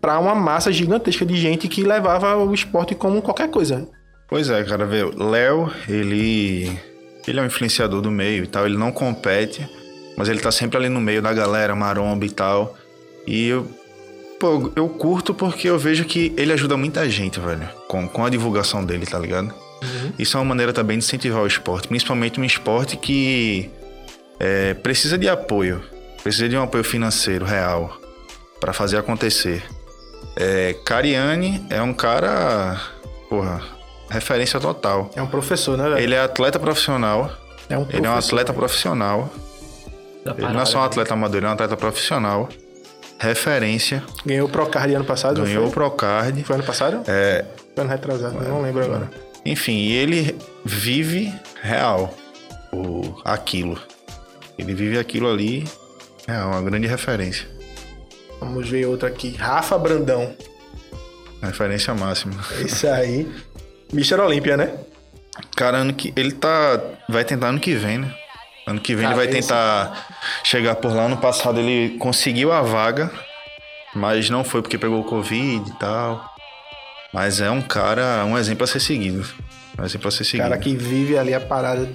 [0.00, 3.88] para uma massa gigantesca de gente que levava o esporte como qualquer coisa.
[4.28, 6.78] Pois é, cara, vê, Léo, ele.
[7.26, 9.68] Ele é um influenciador do meio e tal, ele não compete,
[10.16, 12.76] mas ele tá sempre ali no meio da galera, maromba e tal.
[13.26, 13.68] E eu.
[14.38, 18.30] Pô, eu curto porque eu vejo que ele ajuda muita gente, velho, com, com a
[18.30, 19.52] divulgação dele, tá ligado?
[20.18, 23.70] Isso é uma maneira também de incentivar o esporte, principalmente um esporte que
[24.38, 25.82] é, precisa de apoio,
[26.22, 27.96] precisa de um apoio financeiro real
[28.60, 29.62] para fazer acontecer.
[30.36, 32.80] É, Cariani é um cara,
[33.28, 33.62] porra,
[34.10, 35.10] referência total.
[35.14, 35.98] É um professor, né, velho?
[35.98, 37.30] Ele é atleta profissional.
[37.68, 39.30] É um Ele é um atleta profissional.
[40.24, 40.66] Da Ele não é parada.
[40.66, 42.48] só um atleta amador, ele é um atleta profissional.
[43.18, 44.02] Referência.
[44.26, 45.74] Ganhou o Procard ano passado, Ganhou o foi?
[45.74, 46.44] Procard.
[46.44, 47.02] Foi ano passado?
[47.06, 47.44] É,
[47.74, 49.10] Foi ano retrasado, eu não lembro agora.
[49.46, 51.32] Enfim, e ele vive
[51.62, 52.14] real
[52.72, 53.80] o, aquilo.
[54.58, 55.64] Ele vive aquilo ali.
[56.26, 57.46] É uma grande referência.
[58.40, 59.36] Vamos ver outro aqui.
[59.36, 60.34] Rafa Brandão.
[61.42, 62.34] Referência máxima.
[62.60, 63.30] Esse aí.
[63.92, 64.20] Mr.
[64.20, 64.74] Olímpia, né?
[65.54, 66.80] Cara, ano que ele tá.
[67.08, 68.12] Vai tentar ano que vem, né?
[68.66, 70.08] Ano que vem ele vai tentar
[70.42, 71.04] chegar por lá.
[71.04, 73.10] Ano passado ele conseguiu a vaga,
[73.94, 76.35] mas não foi porque pegou o Covid e tal.
[77.16, 79.24] Mas é um cara, um exemplo a ser seguido.
[79.78, 80.50] Um exemplo a ser seguido.
[80.50, 81.88] Cara que vive ali a parada.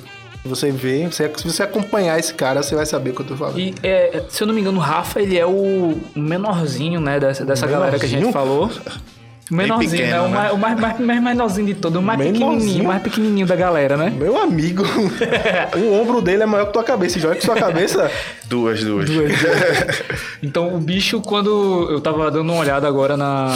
[0.43, 3.37] Você vê, você- se você acompanhar esse cara, você vai saber o que eu tô
[3.37, 3.59] falando.
[3.59, 7.45] E, é, se eu não me engano, o Rafa, ele é o menorzinho, né, dessa,
[7.45, 8.33] dessa galera que a gente Menorzinho?
[8.33, 8.71] falou.
[9.51, 10.21] O menorzinho, pequeno, né?
[10.21, 10.29] O, né?
[10.29, 12.49] mais, o mais, mais, mais menorzinho de todo, o mais Menorzinho?
[12.51, 14.09] pequenininho, o mais pequenininho da galera, né?
[14.09, 14.83] Meu amigo,
[15.75, 17.19] o ombro dele é maior que tua cabeça.
[17.19, 18.09] E olha que sua cabeça.
[18.45, 19.09] Duas, duas.
[20.41, 23.53] Então, o bicho, quando eu tava dando uma olhada agora na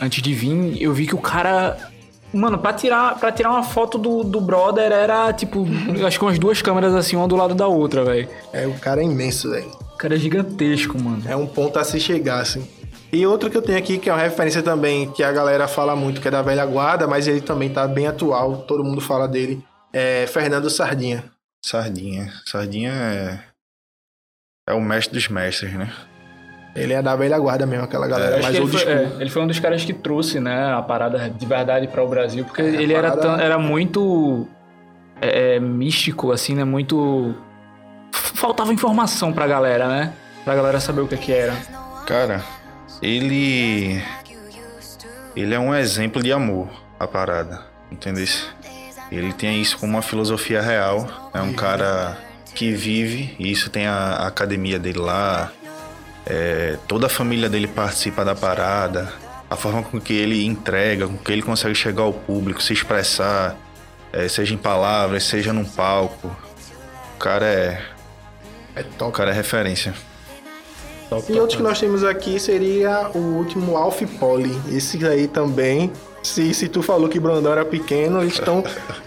[0.00, 1.76] antes de vir, eu vi que o cara...
[2.32, 5.66] Mano, pra tirar, pra tirar uma foto do, do brother era, tipo,
[6.06, 8.28] acho que umas duas câmeras assim, uma do lado da outra, velho.
[8.52, 9.66] É, o cara é imenso, velho.
[9.94, 11.22] O cara é gigantesco, mano.
[11.26, 12.62] É um ponto a se chegar, assim.
[13.12, 15.96] E outro que eu tenho aqui, que é uma referência também, que a galera fala
[15.96, 19.26] muito, que é da velha guarda, mas ele também tá bem atual, todo mundo fala
[19.26, 21.24] dele, é Fernando Sardinha.
[21.64, 22.30] Sardinha.
[22.46, 23.38] Sardinha é.
[24.68, 25.90] É o mestre dos mestres, né?
[26.76, 29.30] Ele é da velha guarda mesmo, aquela galera mais que ele old foi, é, ele
[29.30, 32.60] foi um dos caras que trouxe, né, a parada de verdade para o Brasil, porque
[32.60, 34.46] É, ele era, tão- era muito
[35.20, 37.34] é, é, místico, assim, né, muito...
[38.12, 40.12] Faltava informação pra galera, né?
[40.44, 41.54] Pra galera saber o que que era.
[42.06, 42.44] Cara,
[43.02, 44.02] ele.
[45.36, 47.64] Ele é um exemplo de amor, a parada.
[47.90, 48.26] Entendeu?
[49.10, 51.30] Ele tem isso como uma filosofia real.
[51.32, 52.18] É um cara
[52.54, 55.52] que vive, e isso tem a, a academia dele lá.
[56.26, 59.12] É, toda a família dele participa da parada.
[59.48, 63.56] A forma com que ele entrega, com que ele consegue chegar ao público, se expressar,
[64.12, 66.36] é, seja em palavras, seja num palco.
[67.14, 67.82] O cara é.
[68.76, 69.16] É O top.
[69.16, 69.94] cara é referência.
[71.28, 74.56] E outros que nós temos aqui seria o último Alf Poli.
[74.70, 75.90] Esse aí também.
[76.22, 78.62] Se, se tu falou que Brandão era pequeno, eles estão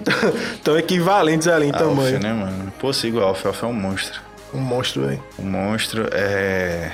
[0.63, 2.19] tão equivalentes ali em Alf, tamanho.
[2.19, 2.73] né, mano?
[2.79, 3.45] Pô, sigo o Alf.
[3.45, 4.19] Alf é um monstro.
[4.53, 5.23] Um monstro, velho.
[5.37, 6.91] O monstro é.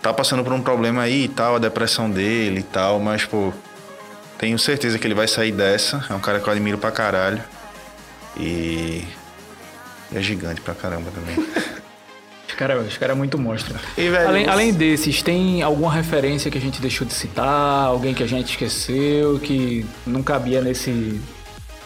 [0.00, 3.52] Tá passando por um problema aí e tal, a depressão dele e tal, mas, pô,
[4.38, 6.04] tenho certeza que ele vai sair dessa.
[6.08, 7.42] É um cara que eu admiro pra caralho.
[8.38, 9.04] E.
[10.14, 11.46] É gigante pra caramba também.
[12.60, 13.74] Caras os cara é muito monstro.
[13.96, 17.86] E, velho, Além, você- além desses, tem alguma referência que a gente deixou de citar?
[17.86, 21.18] Alguém que a gente esqueceu, que não cabia nesse,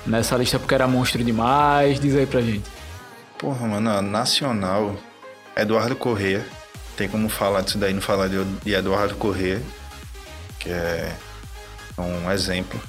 [0.04, 2.00] nessa lista porque era monstro demais?
[2.00, 2.64] Diz aí pra gente.
[3.38, 4.96] Porra, mano, a nacional,
[5.56, 6.44] Eduardo Corrêa.
[6.96, 9.62] Tem como falar disso daí, não falar de, de Eduardo Corrêa,
[10.58, 11.12] que é
[11.96, 12.80] um exemplo.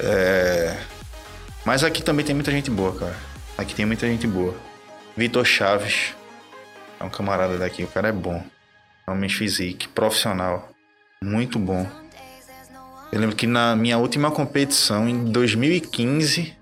[0.00, 0.74] É,
[1.66, 3.16] Mas aqui também tem muita gente boa, cara.
[3.58, 4.54] Aqui tem muita gente boa.
[5.14, 6.14] Vitor Chaves,
[7.04, 8.42] um camarada daqui, o cara é bom.
[9.06, 10.70] Homem physique, profissional,
[11.22, 11.86] muito bom.
[13.12, 16.56] Eu lembro que na minha última competição, em 2015,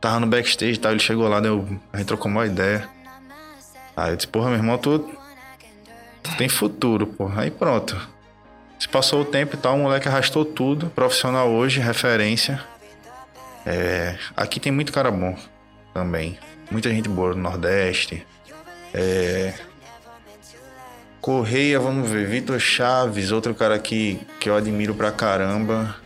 [0.00, 2.88] tava no backstage e tal, ele chegou lá, deu, a gente trocou uma ideia.
[3.96, 4.98] Aí eu disse, porra, meu irmão, tu,
[6.22, 7.42] tu tem futuro, porra.
[7.42, 7.96] Aí pronto.
[8.78, 10.90] Se passou o tempo e tal, o moleque arrastou tudo.
[10.90, 12.62] Profissional hoje, referência.
[13.64, 15.36] É, aqui tem muito cara bom
[15.94, 16.38] também.
[16.70, 18.26] Muita gente boa no Nordeste.
[18.92, 19.54] É,
[21.26, 22.24] Correia, vamos ver.
[22.28, 25.96] Vitor Chaves, outro cara que, que eu admiro pra caramba.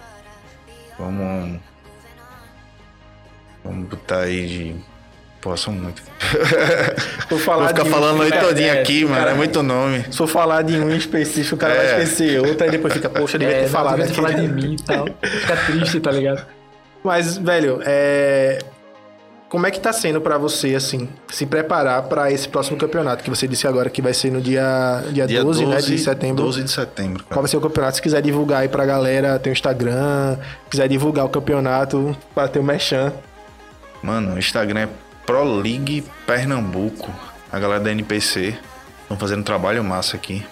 [0.99, 1.61] Vamos.
[3.63, 4.77] Vamos botar aí de.
[5.43, 6.03] Pô, são muito.
[7.29, 9.17] Vou falar Vou ficar de um- falando aí todinho é, aqui, mano.
[9.17, 10.05] cara- É muito nome.
[10.11, 12.03] Se for falar de um em específico, o cara vai É.
[12.03, 14.33] esquecer outro, aí depois fica, poxa, eu devia ter não, falado devia ter aqui.
[14.35, 15.05] falado de mim e tal.
[15.23, 16.47] Fica triste, tá ligado?
[17.05, 18.59] Mas, velho, é...
[19.51, 23.25] como é que tá sendo pra você, assim, se preparar pra esse próximo campeonato?
[23.25, 26.45] Que você disse agora que vai ser no dia, dia, Dia 12, né, de setembro.
[26.45, 27.41] 12 de setembro, Qual cara.
[27.43, 27.97] vai ser o campeonato?
[27.97, 30.39] Se quiser divulgar aí pra galera, tem o Instagram,
[30.71, 33.13] quiser divulgar o campeonato, pra ter o merchan.
[34.01, 34.89] Mano, o Instagram é
[35.27, 37.11] Pro League Pernambuco.
[37.53, 38.57] A galera da NPC
[39.03, 40.47] estão fazendo um trabalho massa aqui.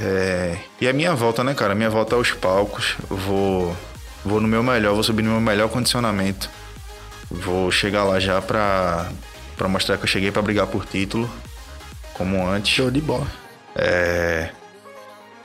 [0.00, 1.70] É, E a minha volta, né, cara?
[1.72, 2.96] A minha volta aos palcos.
[3.08, 3.76] Eu vou,
[4.24, 6.50] vou no meu melhor, vou subir no meu melhor condicionamento.
[7.32, 9.10] Vou chegar lá já pra,
[9.56, 11.30] pra mostrar que eu cheguei pra brigar por título,
[12.14, 12.70] como antes.
[12.72, 13.26] Show de bola.
[13.74, 14.50] É,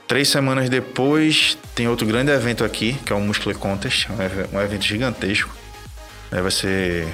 [0.06, 4.46] Três semanas depois, tem outro grande evento aqui, que é o Muscle Contest, um eve-
[4.52, 5.54] um evento gigantesco.
[6.30, 7.06] É, vai ser.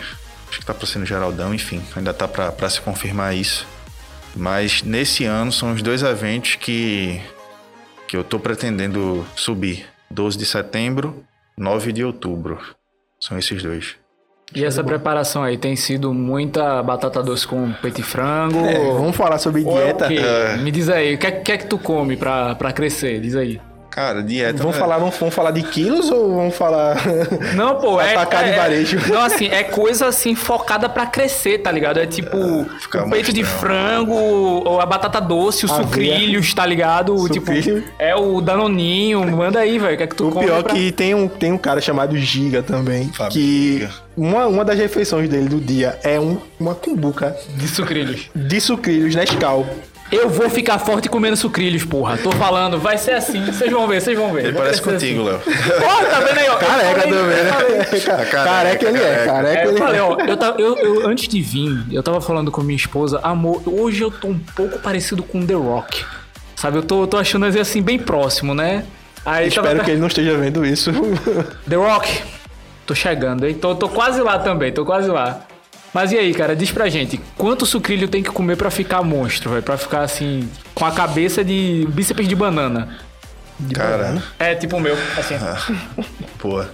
[0.48, 3.66] Acho que tá pra ser no Geraldão, enfim, ainda tá pra, pra se confirmar isso.
[4.36, 7.20] Mas nesse ano são os dois eventos que,
[8.06, 11.24] que eu tô pretendendo subir: 12 de setembro,
[11.56, 12.60] 9 de outubro.
[13.20, 13.96] São esses dois.
[14.54, 18.64] E essa preparação aí tem sido muita batata doce com peito e frango?
[18.64, 20.06] É, vamos falar sobre é o dieta.
[20.06, 20.20] quê?
[20.62, 23.20] Me diz aí, o que é, que é que tu come pra, pra crescer?
[23.20, 23.60] Diz aí.
[23.94, 24.58] Cara, dieta.
[24.58, 24.80] Vamos né?
[24.80, 26.96] falar, vamos, vamos falar de quilos ou vamos falar.
[27.54, 28.12] Não, pô, é.
[28.14, 28.98] Atacar de é- varejo.
[29.12, 32.00] Não, assim, é coisa assim focada pra crescer, tá ligado?
[32.00, 33.60] É tipo ficar o peito de mostrando.
[33.60, 35.86] frango, ou a batata doce, os Aveia.
[35.86, 37.16] sucrilhos, tá ligado?
[37.32, 37.82] Sucrilho.
[37.82, 39.24] Tipo, é o danoninho.
[39.30, 39.94] Manda aí, velho.
[39.94, 42.16] O que é que tu O pior pra- que tem um, tem um cara chamado
[42.18, 43.08] Giga também.
[43.12, 43.90] Fábio que Giga.
[44.16, 48.28] uma, uma das refeições dele do dia é um, uma cumbuca De sucrilhos.
[48.34, 49.64] de sucrilhos Nescau.
[50.14, 52.16] Eu vou ficar forte comendo sucrilhos, porra.
[52.18, 53.44] Tô falando, vai ser assim.
[53.46, 54.44] Vocês vão ver, vocês vão ver.
[54.44, 55.36] Ele Vai parece ser contigo, Léo.
[55.36, 55.80] Assim.
[55.80, 56.56] Porra, tá vendo aí, ó?
[56.56, 57.84] Careca também, né?
[58.04, 59.60] Careca, Careca ele é, careca.
[59.60, 60.02] É, eu ele falei, é.
[60.02, 63.62] ó, eu, tava, eu, eu- antes de vir, eu tava falando com minha esposa, amor,
[63.66, 66.04] hoje eu tô um pouco parecido com The Rock.
[66.56, 68.84] Sabe, eu tô, eu tô achando assim, bem próximo, né?
[69.26, 70.92] Aí tava- Espero que ele não esteja vendo isso.
[71.68, 72.22] The Rock,
[72.86, 73.54] tô chegando, hein?
[73.54, 75.40] Tô, tô quase lá também, tô quase lá.
[75.94, 79.50] Mas e aí, cara, diz pra gente, quanto sucrilho tem que comer pra ficar monstro,
[79.50, 79.62] velho?
[79.62, 82.98] Pra ficar assim, com a cabeça de bíceps de banana.
[83.72, 85.36] Cara, É, tipo o meu, assim.
[86.38, 86.68] Porra.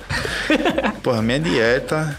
[1.02, 2.18] Porra, minha dieta.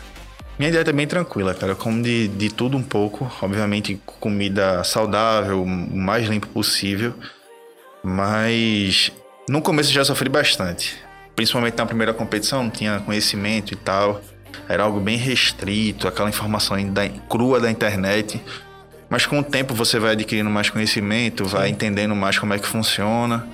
[0.59, 1.71] Minha dieta é bem tranquila, cara.
[1.71, 3.31] Eu como de, de tudo um pouco.
[3.41, 7.15] Obviamente, comida saudável, o mais limpo possível.
[8.03, 9.11] Mas
[9.49, 10.95] no começo eu já sofri bastante.
[11.35, 14.21] Principalmente na primeira competição, não tinha conhecimento e tal.
[14.69, 18.41] Era algo bem restrito, aquela informação ainda crua da internet.
[19.09, 22.67] Mas com o tempo você vai adquirindo mais conhecimento, vai entendendo mais como é que
[22.67, 23.45] funciona.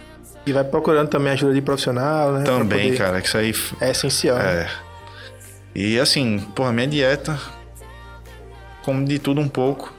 [0.46, 2.44] e vai procurando também ajuda de profissional, né?
[2.44, 4.38] Também, cara, que isso aí É essencial.
[4.38, 4.62] né?
[4.62, 4.70] é.
[5.76, 7.40] E assim, porra, minha dieta.
[8.84, 9.94] Como de tudo um pouco.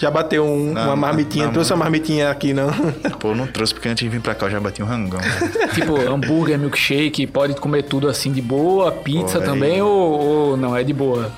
[0.00, 2.70] Já bateu um- Não, uma marmitinha, não, trouxe a marmitinha aqui, não.
[3.20, 5.20] Pô, não trouxe porque antes de vir pra cá eu já bati um rangão.
[5.74, 10.56] Tipo, hambúrguer, milkshake, pode comer tudo assim de boa, pizza Pô, aí- também, ou, ou
[10.56, 11.30] não, é de boa?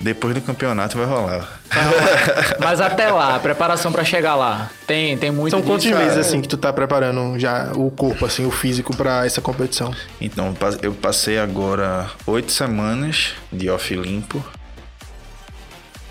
[0.00, 1.60] Depois do campeonato vai rolar.
[2.58, 6.40] Mas até lá, a preparação pra chegar lá, tem, tem muito São quantos meses, assim,
[6.40, 9.94] que tu tá preparando já o corpo, assim, o físico pra essa competição?
[10.20, 14.44] Então, eu passei agora oito semanas de off limpo.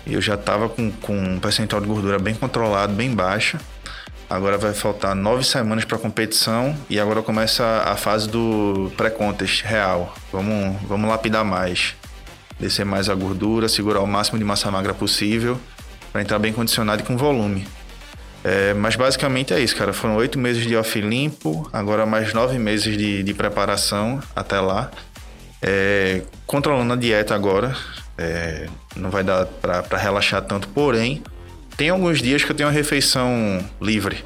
[0.06, 3.58] Eu já tava com, com um percentual de gordura bem controlado, bem baixo.
[4.28, 10.14] Agora vai faltar nove semanas pra competição e agora começa a fase do pré-contest real.
[10.32, 11.94] Vamos, vamos lapidar mais.
[12.58, 15.60] Descer mais a gordura, segurar o máximo de massa magra possível
[16.10, 17.66] para entrar bem condicionado e com volume.
[18.44, 19.92] É, mas basicamente é isso, cara.
[19.92, 24.90] Foram oito meses de off limpo, agora mais nove meses de, de preparação até lá.
[25.60, 27.76] É, controlando a dieta agora,
[28.22, 31.22] é, não vai dar pra, pra relaxar tanto, porém,
[31.76, 34.24] tem alguns dias que eu tenho uma refeição livre.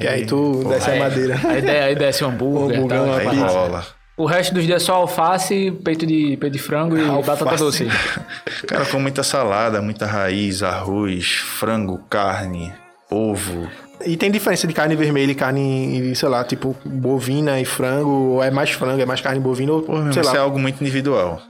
[0.00, 1.40] E aí tu desce a Aí- madeira.
[1.44, 2.78] Aí, aí desce um hambúrguer.
[2.78, 3.06] Hambúrguer, tal.
[3.06, 3.46] uma Aí pizza.
[3.46, 3.86] rola.
[4.18, 7.44] O resto dos dias é só alface, peito de, peito de frango e Alface.
[7.44, 7.86] batata doce.
[8.66, 12.72] Cara, com muita salada, muita raiz, arroz, frango, carne,
[13.08, 13.68] ovo.
[14.04, 18.42] E tem diferença de carne vermelha e carne, sei lá, tipo bovina e frango, ou
[18.44, 20.36] é mais frango, é mais carne bovina, ou Pô, meu, sei isso lá.
[20.36, 21.40] é algo muito individual.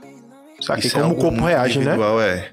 [0.61, 1.95] Sabe Isso é como o algo corpo reage, né?
[2.21, 2.49] é.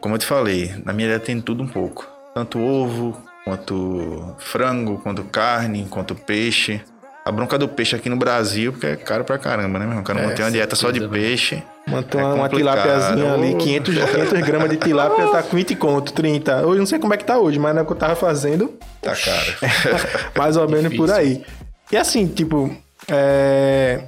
[0.00, 2.08] Como eu te falei, na minha dieta tem tudo um pouco.
[2.34, 6.80] Tanto ovo, quanto frango, quanto carne, quanto peixe.
[7.24, 10.02] A bronca do peixe aqui no Brasil, porque é caro pra caramba, né, meu irmão?
[10.02, 11.60] O cara É, manter uma dieta só de peixe.
[11.88, 16.12] Manter é uma, tilápiazinha ali, Ô, 500, 500 gramas de tilápia tá com 20 conto,
[16.12, 16.64] 30.
[16.64, 18.74] Hoje não sei como é que tá hoje, mas na época que eu tava fazendo,
[19.02, 19.54] Tá caro.
[20.38, 21.44] mais ou menos por aí.
[21.90, 22.76] E assim, tipo,
[23.08, 24.04] é...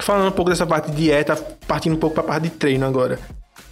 [0.00, 3.18] falando um pouco dessa parte de dieta, partindo um pouco pra parte de treino agora.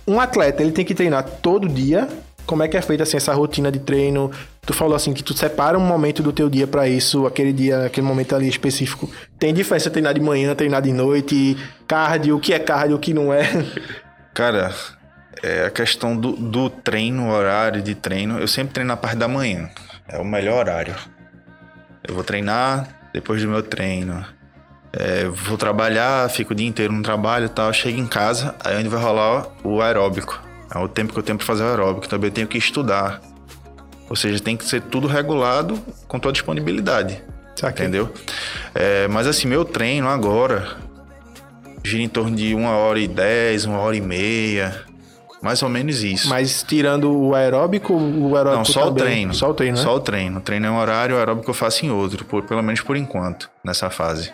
[0.07, 2.09] Um atleta, ele tem que treinar todo dia.
[2.47, 4.31] Como é que é feita assim essa rotina de treino?
[4.63, 7.87] Tu falou assim que tu separa um momento do teu dia pra isso, aquele dia,
[7.87, 9.09] aquele momento ali específico.
[9.39, 11.57] Tem diferença treinar de manhã, treinar de noite,
[11.87, 13.45] cardio, o que é cardio, o que não é?
[14.35, 14.75] Cara,
[15.43, 18.39] é a questão do, do treino, horário de treino.
[18.39, 19.71] Eu sempre treino na parte da manhã.
[20.09, 20.95] É o melhor horário.
[22.07, 24.25] Eu vou treinar depois do meu treino.
[24.93, 27.73] É, vou trabalhar, fico o dia inteiro no trabalho e tal.
[27.73, 30.41] Chego em casa, aí onde vai rolar o aeróbico.
[30.75, 32.09] É o tempo que eu tenho pra fazer o aeróbico.
[32.09, 33.21] Também eu tenho que estudar.
[34.09, 37.23] Ou seja, tem que ser tudo regulado com tua disponibilidade.
[37.55, 37.87] Saquei.
[37.87, 38.13] Entendeu?
[38.75, 40.77] É, mas assim, meu treino agora
[41.85, 44.85] gira em torno de uma hora e dez, uma hora e meia.
[45.43, 46.29] Mais ou menos isso.
[46.29, 49.33] Mas tirando o aeróbico, o aeróbico Não, só o treino.
[49.35, 49.83] Só o treino, né?
[49.83, 50.39] Só o treino.
[50.39, 52.97] O treino é um horário, o aeróbico eu faço em outro, por- pelo menos por
[52.97, 54.33] enquanto, nessa fase.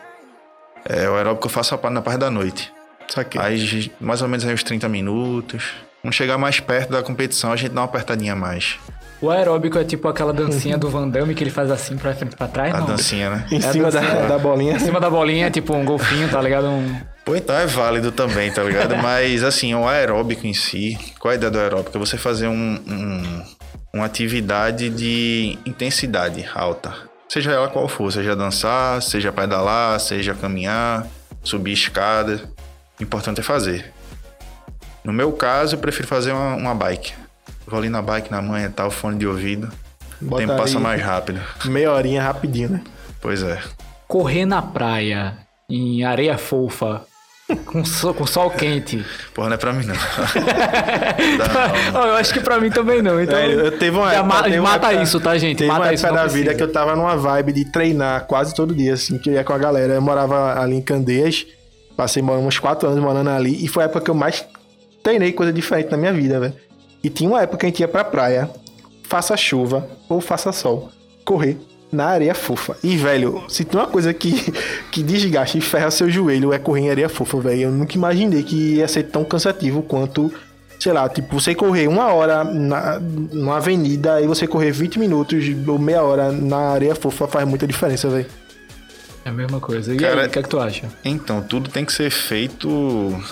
[0.88, 2.72] É, o aeróbico eu faço a parte- na parte da noite.
[3.08, 3.40] Saquei.
[3.40, 5.64] Aí, mais ou menos aí uns 30 minutos.
[6.02, 8.76] Quando chegar mais perto da competição, a gente dá uma apertadinha a mais.
[9.20, 12.34] O aeróbico é tipo aquela dancinha do Van Damme que ele faz assim pra frente
[12.34, 12.86] e pra trás, A não.
[12.86, 13.46] dancinha, né?
[13.50, 14.26] Em É cima da, dancinha.
[14.28, 14.72] da bolinha.
[14.74, 16.66] Em cima da bolinha, tipo um golfinho, tá ligado?
[16.66, 17.00] Um...
[17.24, 18.94] Pô, então é válido também, tá ligado?
[19.02, 21.96] Mas, assim, o aeróbico em si, qual é a ideia do aeróbico?
[21.96, 23.42] É você fazer um, um-
[23.94, 26.92] uma atividade de intensidade alta.
[27.28, 31.06] Seja ela qual for, seja dançar, seja pedalar, seja caminhar,
[31.42, 32.40] subir escada.
[32.98, 33.92] O importante é fazer.
[35.04, 37.12] No meu caso, eu prefiro fazer uma, uma bike.
[37.66, 39.70] Vou ali na bike, na manhã e tal, fone de ouvido.
[40.20, 41.40] O Bota tempo passa mais rápido.
[41.66, 42.84] Meia horinha rapidinho, né?
[43.20, 43.60] Pois é.
[44.06, 45.36] Correr na praia,
[45.68, 47.04] em areia fofa,
[47.64, 49.04] com sol, com sol quente.
[49.32, 49.94] Porra, não é pra mim, não.
[51.38, 52.00] Não.
[52.02, 53.20] Oh, eu acho que pra mim também não.
[53.20, 55.58] Então, Velho, eu teve uma época, teve uma mata época- isso, tá, gente?
[55.58, 58.54] Teve mata uma época não da vida que eu tava numa vibe de treinar quase
[58.54, 59.94] todo dia, assim, que eu ia com a galera.
[59.94, 61.46] Eu morava ali em Candeias,
[61.96, 64.44] passei uns quatro anos morando ali, e foi a época que eu mais
[65.02, 66.54] treinei coisa diferente na minha vida, velho.
[67.02, 68.50] E tinha uma época que a gente ia pra praia,
[69.04, 70.90] faça chuva ou faça sol,
[71.24, 71.56] correr
[71.90, 72.76] na areia fofa.
[72.82, 74.52] E, velho, se tem uma coisa que,
[74.90, 77.62] que desgasta e ferra seu joelho é correr em areia fofa, velho.
[77.62, 80.32] Eu nunca imaginei que ia ser tão cansativo quanto,
[80.78, 85.44] sei lá, tipo, você correr uma hora na, numa avenida e você correr 20 minutos
[85.66, 88.26] ou meia hora na areia fofa faz muita diferença, velho.
[89.24, 89.92] É a mesma coisa.
[89.92, 90.88] E Cara, aí, o que é que tu acha?
[91.04, 92.68] Então, tudo tem que ser feito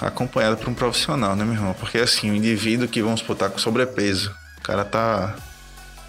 [0.00, 1.72] acompanhado por um profissional, né, meu irmão?
[1.78, 5.36] Porque assim, o indivíduo que, vamos supor, tá com sobrepeso, o cara tá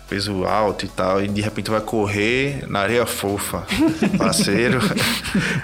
[0.07, 3.63] peso alto e tal, e de repente vai correr na areia fofa,
[4.17, 4.79] parceiro,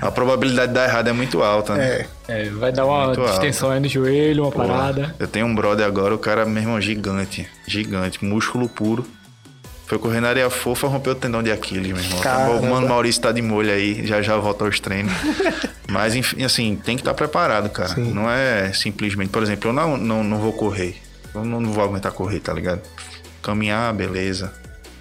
[0.01, 1.85] a probabilidade de dar errado é muito alta, né?
[1.87, 2.07] É.
[2.27, 5.15] É, vai dar uma Muito distensão aí no joelho, uma Porra, parada.
[5.19, 9.05] Eu tenho um brother agora, o cara, meu irmão, gigante, gigante, músculo puro.
[9.85, 12.19] Foi correr na areia fofa, rompeu o tendão de Aquiles, meu irmão.
[12.21, 12.65] Caramba.
[12.65, 15.11] O mano Maurício tá de molho aí, já já volta aos treinos.
[15.91, 17.89] Mas, enfim, assim, tem que estar preparado, cara.
[17.89, 18.13] Sim.
[18.13, 20.95] Não é simplesmente, por exemplo, eu não, não, não vou correr.
[21.35, 22.81] Eu não, não vou aguentar correr, tá ligado?
[23.41, 24.51] Caminhar, beleza.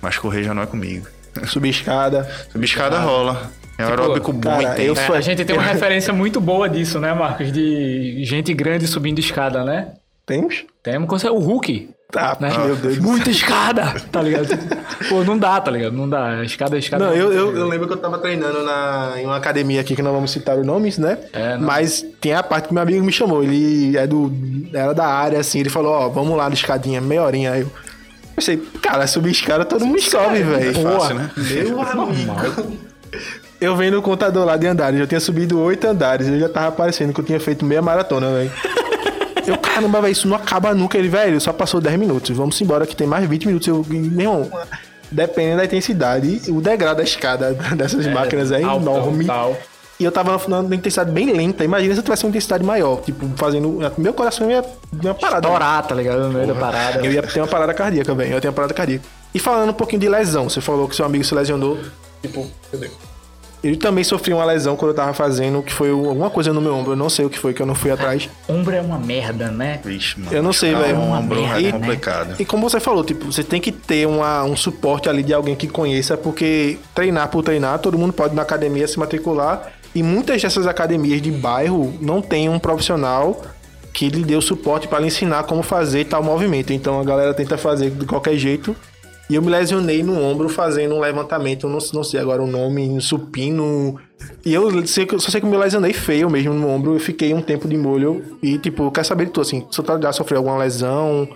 [0.00, 1.06] Mas correr já não é comigo.
[1.46, 2.28] Subir escada.
[2.50, 3.50] Subir escada rola.
[3.78, 4.92] É Tipo, aeróbico bom cara, e eu.
[4.94, 7.50] É, sou- a gente tem uma referência muito boa disso, né, Marcos?
[7.52, 9.88] De gente grande subindo escada, né?
[10.26, 10.64] Temos?
[10.82, 11.88] Temos o Hulk.
[12.12, 12.50] Tá, Né?
[12.58, 12.98] meu Deus.
[12.98, 14.48] Muita escada, tá ligado?
[15.08, 15.92] Pô, não dá, tá ligado?
[15.96, 16.42] Não dá.
[16.44, 17.06] Escada, escada.
[17.06, 20.02] Não, eu, eu, eu lembro que eu tava treinando na, em uma academia aqui, que
[20.02, 21.18] não vamos citar os nomes, né?
[21.32, 21.56] É.
[21.56, 23.44] Mas tem a parte que meu amigo me chamou.
[23.44, 24.32] Ele é do.
[24.74, 25.60] Era da área, assim.
[25.60, 27.52] Ele falou, ó, vamos lá na escadinha, meia horinha.
[27.52, 27.70] Aí eu
[28.40, 30.70] pensei, cara, subir escada todo mundo sobe, velho.
[30.70, 31.30] É fácil, né?
[31.36, 32.78] Meu amigo.
[33.60, 36.72] Eu vendo o contador lá de andares, eu tinha subido oito andares, eu já tava
[36.72, 38.50] parecendo que eu tinha feito meia maratona, velho.
[39.46, 40.98] Eu, caramba, velho, isso não acaba nunca.
[40.98, 42.36] Ele, velho, só passou 10 minutos.
[42.36, 43.66] Vamos embora que tem mais 20 minutos.
[43.66, 44.50] Eu, meu irmão,
[45.10, 49.24] dependendo da intensidade, o degrau da escada dessas máquinas é altão, enorme.
[49.24, 49.56] tal.
[50.00, 51.62] E eu tava na, intensidade bem lenta.
[51.62, 53.02] Imagina se eu tivesse uma intensidade maior.
[53.02, 53.78] Tipo, fazendo.
[53.98, 55.46] Meu coração ia dar uma parada.
[55.46, 56.20] Torar, tá ligado?
[56.22, 57.04] No meio da parada.
[57.04, 58.30] Eu ia ter uma parada cardíaca, velho.
[58.30, 59.04] Eu ia ter uma parada cardíaca.
[59.34, 61.78] E falando um pouquinho de lesão, você falou que seu amigo se lesionou.
[62.22, 62.90] Tipo, cadê?
[63.62, 66.74] Ele também sofreu uma lesão quando eu tava fazendo, que foi alguma coisa no meu
[66.74, 66.92] ombro.
[66.92, 68.26] Eu não sei o que foi, que eu não fui atrás.
[68.48, 69.80] Ombro é uma merda, né?
[69.84, 70.34] Vixe, mano.
[70.34, 70.96] Eu não sei, Ficar velho.
[70.96, 71.84] um ombro Uma é merda, né?
[71.84, 72.36] complicado.
[72.38, 75.54] E como você falou, tipo, você tem que ter uma, um suporte ali de alguém
[75.54, 79.70] que conheça, porque treinar por treinar, todo mundo pode ir na academia se matricular.
[79.94, 83.42] E muitas dessas academias de bairro não tem um profissional
[83.92, 86.72] que lhe dê o suporte para lhe ensinar como fazer tal movimento.
[86.72, 88.74] Então a galera tenta fazer de qualquer jeito.
[89.28, 92.48] E eu me lesionei no ombro fazendo um levantamento, eu não, não sei agora o
[92.48, 93.96] nome, um supino.
[94.44, 96.94] E eu sei só sei que eu me lesionei feio mesmo no ombro.
[96.96, 98.38] Eu fiquei um tempo de molho.
[98.42, 101.28] E, tipo, eu quero saber de tu, assim, se tu já sofreu alguma lesão,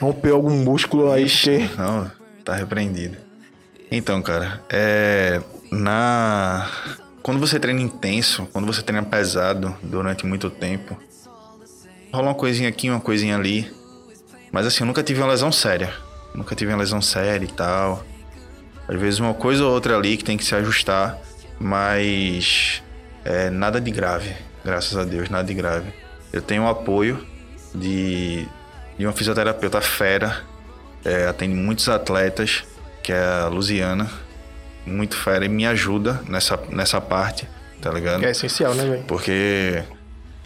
[0.00, 1.68] rompeu algum músculo aí, porque.
[1.76, 2.10] Não,
[2.44, 3.16] tá repreendido.
[3.90, 5.40] Então, cara, é.
[5.70, 6.68] Na.
[7.22, 10.96] Quando você treina intenso, quando você treina pesado durante muito tempo,
[12.12, 13.72] rola uma coisinha aqui, uma coisinha ali.
[14.50, 15.94] Mas assim, eu nunca tive uma lesão séria.
[16.34, 18.04] Nunca tive uma lesão séria e tal.
[18.88, 21.16] Às vezes uma coisa ou outra ali que tem que se ajustar,
[21.60, 22.82] mas
[23.24, 25.92] é nada de grave, graças a Deus, nada de grave.
[26.32, 27.24] Eu tenho o apoio
[27.72, 28.46] de,
[28.98, 30.42] de uma fisioterapeuta fera,
[31.04, 32.64] é, atende muitos atletas,
[33.02, 34.10] que é a Luziana,
[34.86, 37.48] muito fera e me ajuda nessa, nessa parte,
[37.80, 38.24] tá ligado?
[38.24, 39.04] É essencial, né, velho?
[39.06, 39.82] Porque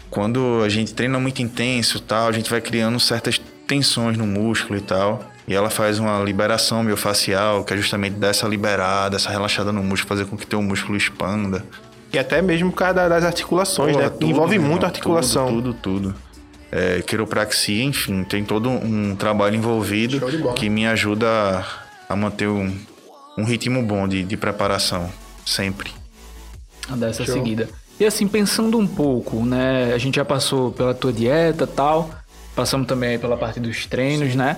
[0.09, 4.25] quando a gente treina muito intenso e tal, a gente vai criando certas tensões no
[4.25, 5.23] músculo e tal.
[5.47, 9.81] E ela faz uma liberação miofascial, que é justamente dar essa liberada, essa relaxada no
[9.81, 11.63] músculo, fazer com que teu músculo expanda.
[12.11, 14.09] E até mesmo por causa da- das articulações, Porra, né?
[14.09, 15.47] tudo, Envolve muito irmão, articulação.
[15.47, 16.15] Tudo, tudo, tudo.
[16.69, 20.19] É, quiropraxia, enfim, tem todo um trabalho envolvido
[20.53, 21.27] que me ajuda
[22.09, 22.75] a, a manter um,
[23.37, 25.09] um ritmo bom de, de preparação,
[25.45, 25.91] sempre.
[26.89, 27.69] dessa seguida.
[27.99, 29.91] E assim, pensando um pouco, né?
[29.93, 32.09] A gente já passou pela tua dieta e tal.
[32.55, 34.57] Passamos também aí pela parte dos treinos, né?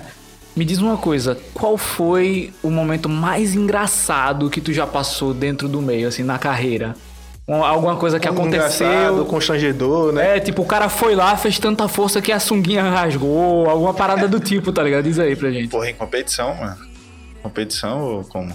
[0.55, 5.69] Me diz uma coisa, qual foi o momento mais engraçado que tu já passou dentro
[5.69, 6.95] do meio, assim, na carreira?
[7.47, 9.25] Um- Alguma coisa que Engraçado, aconteceu.
[9.25, 10.37] constrangedor, né?
[10.37, 14.27] É, tipo, o cara foi lá, fez tanta força que a sunguinha rasgou, alguma parada
[14.27, 15.03] do tipo, tá ligado?
[15.05, 15.69] Diz aí pra gente.
[15.69, 16.77] Porra, em competição, mano?
[17.41, 18.53] Competição ou como?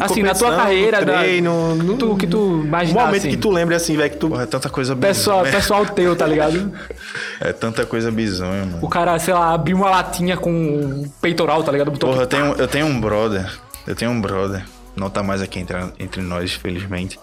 [0.00, 3.36] Assim, na tua carreira, da- treino, no, tu, que tu um imagina momento assim, que
[3.36, 5.56] tu lembra assim, velho, que tu Porra, é tanta coisa pessoal, bizonha.
[5.60, 6.72] pessoal teu, tá ligado?
[7.40, 8.78] É tanta coisa bizonha, mano.
[8.82, 11.90] O cara, sei lá, abriu uma latinha com um peitoral, tá ligado?
[11.92, 13.48] Botou Porra, eu tenho, eu tenho um brother.
[13.86, 14.64] Eu tenho um brother.
[14.96, 17.18] Não tá mais aqui entre, entre nós, felizmente.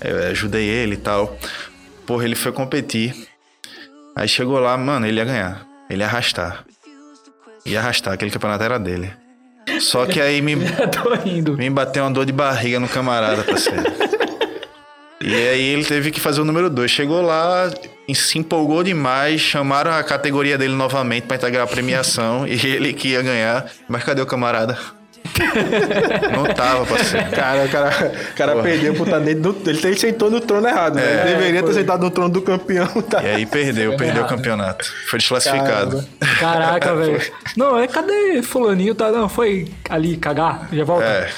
[0.00, 1.36] Eu ajudei ele e tal.
[2.04, 3.14] Porra, ele foi competir.
[4.16, 5.64] Aí chegou lá, mano, ele ia ganhar.
[5.88, 6.64] Ele ia arrastar.
[7.64, 9.12] Ia arrastar, aquele campeonato era dele.
[9.80, 10.56] Só que aí me,
[11.56, 13.82] me bateu uma dor de barriga no camarada, parceiro.
[15.20, 16.90] E aí ele teve que fazer o número 2.
[16.90, 17.70] Chegou lá,
[18.06, 22.92] e se empolgou demais, chamaram a categoria dele novamente pra integrar a premiação e ele
[22.92, 23.70] que ia ganhar.
[23.88, 24.78] Mas cadê o camarada?
[26.32, 27.30] Não tava, parceiro.
[27.30, 29.70] Cara, o cara, o cara perdeu por estar dentro do.
[29.70, 31.22] Ele, ele sentou no trono errado, né?
[31.24, 32.88] Ele deveria ter sentado no trono do campeão.
[33.04, 33.22] Tá?
[33.22, 34.90] E aí perdeu, perdeu o campeonato.
[35.08, 36.02] Foi desclassificado.
[36.40, 37.20] Caraca, velho.
[37.56, 38.94] Não, é cadê fulaninho?
[38.94, 41.04] Tá, não, foi ali cagar, já volta.
[41.04, 41.28] É.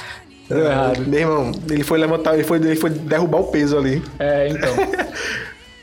[0.49, 1.01] Deu errado.
[1.07, 4.03] Meu irmão, ele foi levantar, ele foi, ele foi derrubar o peso ali.
[4.19, 4.75] É, então.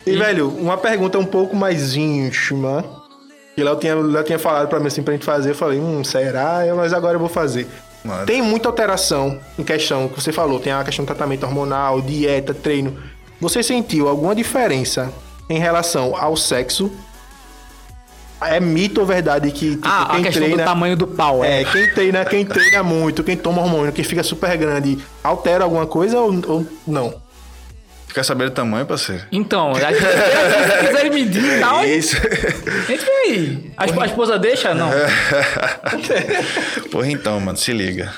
[0.06, 2.84] E, velho, uma pergunta um pouco mais íntima.
[3.56, 5.52] Que Léo tinha, Léo tinha falado pra mim assim pra gente fazer.
[5.52, 6.66] Eu falei, hum, será?
[6.66, 7.68] Eu, Mas agora eu vou fazer.
[8.04, 8.26] Mano.
[8.26, 10.60] Tem muita alteração em questão que você falou.
[10.60, 12.98] Tem a questão do tratamento hormonal, dieta, treino.
[13.40, 15.12] Você sentiu alguma diferença
[15.50, 16.92] em relação ao sexo?
[18.42, 20.64] É mito ou verdade que tipo, Ah, a quem questão treina...
[20.64, 21.62] do tamanho do pau, é.
[21.62, 25.86] É, quem treina, quem treina muito, quem toma hormônio, quem fica super grande, altera alguma
[25.86, 27.23] coisa ou, ou não?
[28.14, 29.24] Quer saber o tamanho, parceiro?
[29.32, 32.16] Então, a gente, se quiser medir e tal, Isso.
[32.18, 33.72] entra aí.
[33.76, 34.74] A esposa deixa?
[34.76, 34.92] Não.
[36.92, 38.14] Porra, então, mano, se liga.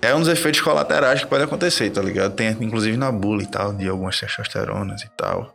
[0.00, 2.34] É um dos efeitos colaterais que pode acontecer, tá ligado?
[2.34, 5.54] Tem inclusive na bula e tal, de algumas testosteronas e tal.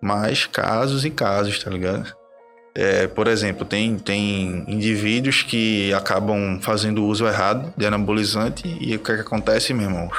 [0.00, 2.10] Mas casos e casos, tá ligado?
[2.74, 8.98] É, por exemplo, tem, tem indivíduos que acabam fazendo uso errado de anabolizante e o
[8.98, 10.10] que, é que acontece, meu irmão?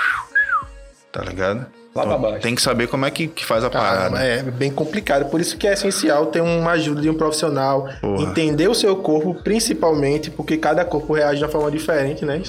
[1.11, 1.65] Tá ligado?
[1.95, 2.39] Lá pra baixo.
[2.41, 4.17] Tem que saber como é que, que faz a parada.
[4.19, 5.29] é bem complicado.
[5.29, 8.23] Por isso que é essencial ter uma ajuda de um profissional, Porra.
[8.23, 12.41] entender o seu corpo, principalmente, porque cada corpo reage de uma forma diferente, né?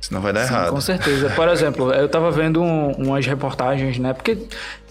[0.00, 0.70] Senão vai dar Sim, errado.
[0.70, 1.30] com certeza.
[1.30, 4.12] Por exemplo, eu tava vendo um- umas reportagens, né?
[4.12, 4.38] Porque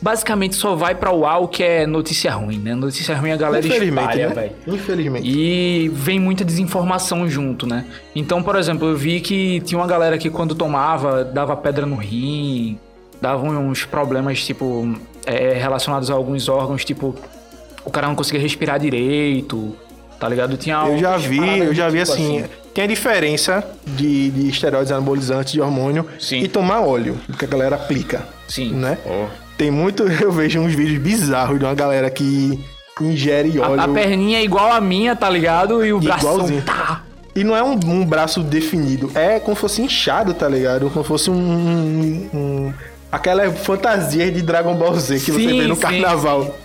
[0.02, 2.76] basicamente só vai pra UAU que é notícia ruim, né?
[2.76, 4.34] Notícia ruim a galera Infelizmente, espalha, né?
[4.36, 4.52] velho.
[4.68, 5.26] Infelizmente.
[5.30, 7.86] E vem muita desinformação junto, né?
[8.14, 11.96] Então, por exemplo, eu vi que tinha uma galera que quando tomava, dava pedra no
[11.96, 12.78] rim.
[13.22, 14.96] Davam uns problemas, tipo,
[15.26, 17.16] é, relacionados a alguns órgãos, tipo,
[17.86, 19.76] o cara não conseguia respirar direito,
[20.20, 20.58] tá ligado?
[20.58, 22.44] Tinha Eu já vi, eu já vi tipo assim,
[22.74, 26.40] tem a diferença de, de esteroides anabolizantes de hormônio Sim.
[26.40, 28.72] e tomar óleo, que a galera aplica, Sim.
[28.74, 28.98] né?
[29.06, 29.26] Ó,
[29.58, 32.60] Tem muito, eu vejo uns vídeos bizarros de uma galera que
[33.02, 33.80] ingere óleo.
[33.82, 35.86] A, a perninha é igual a minha, tá ligado?
[35.86, 36.62] E o braço Igualzinho.
[36.64, 37.04] tá.
[37.36, 40.90] E não é um, um braço definido, é como se fosse inchado, tá ligado?
[40.90, 41.36] Como se fosse um.
[41.36, 42.74] um- um-
[43.18, 45.82] aquela fantasia de Dragon Ball Z que você Sim, vê no sim.
[45.82, 46.58] carnaval.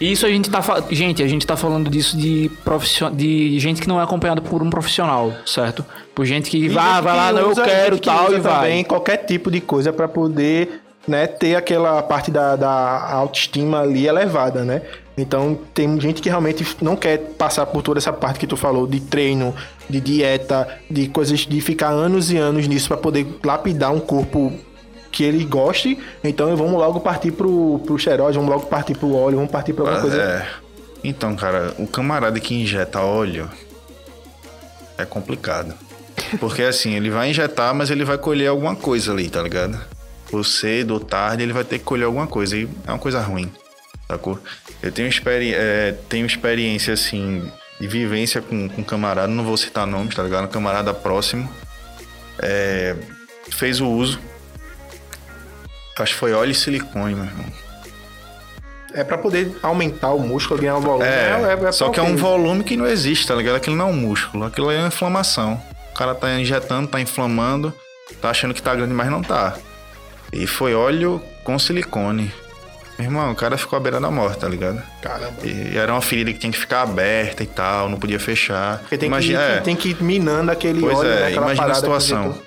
[0.00, 3.10] Isso a gente tá gente, a gente tá falando disso de profissio...
[3.10, 5.84] de gente que não é acompanhada por um profissional, certo?
[6.14, 8.54] Por gente que vai, gente vai lá, não, eu quero tal e vai.
[8.54, 14.06] também qualquer tipo de coisa pra poder, né, ter aquela parte da, da autoestima ali
[14.06, 14.82] elevada, né?
[15.16, 18.86] Então tem gente que realmente não quer passar por toda essa parte que tu falou
[18.86, 19.54] de treino,
[19.88, 24.52] de dieta, de coisas de ficar anos e anos nisso pra poder lapidar um corpo
[25.16, 25.98] que ele goste.
[26.22, 29.84] Então vamos logo partir pro, pro xeróide, vamos logo partir pro óleo, vamos partir pra
[29.84, 30.20] alguma coisa.
[30.20, 30.46] é.
[31.02, 33.48] Então, cara, o camarada que injeta óleo
[34.98, 35.74] é complicado.
[36.38, 39.80] Porque assim, ele vai injetar, mas ele vai colher alguma coisa ali, tá ligado?
[40.30, 42.54] Ou cedo ou tarde, ele vai ter que colher alguma coisa.
[42.54, 43.50] E é uma coisa ruim,
[44.06, 44.38] sacou?
[44.82, 47.50] Eu tenho, experi é, tenho experiência, assim,
[47.80, 50.44] de vivência com, com camarada, não vou citar nomes, tá ligado?
[50.44, 51.48] Um camarada próximo.
[52.42, 52.94] é,
[53.50, 54.18] fez o uso.
[55.98, 57.46] Acho que foi óleo e silicone, meu irmão.
[58.92, 61.04] É pra poder aumentar o músculo, ganhar o volume.
[61.04, 63.56] É, só pra que é um volume que não existe, tá ligado?
[63.56, 65.60] Aquilo não é um músculo, aquilo é uma inflamação.
[65.90, 67.72] O cara tá injetando, tá inflamando,
[68.20, 69.56] tá achando que tá grande, mas não tá.
[70.32, 72.32] E foi óleo com silicone.
[72.98, 74.82] Meu irmão, o cara ficou à beira da morte, tá ligado?
[75.02, 75.34] Caramba.
[75.44, 78.78] E era uma ferida que tinha que ficar aberta e tal, não podia fechar.
[78.78, 81.46] Porque tem, Imagina, que, é, tem que ir minando aquele Pois óleo, é, né, aquela
[81.46, 82.24] imagina a situação.
[82.26, 82.42] injetou.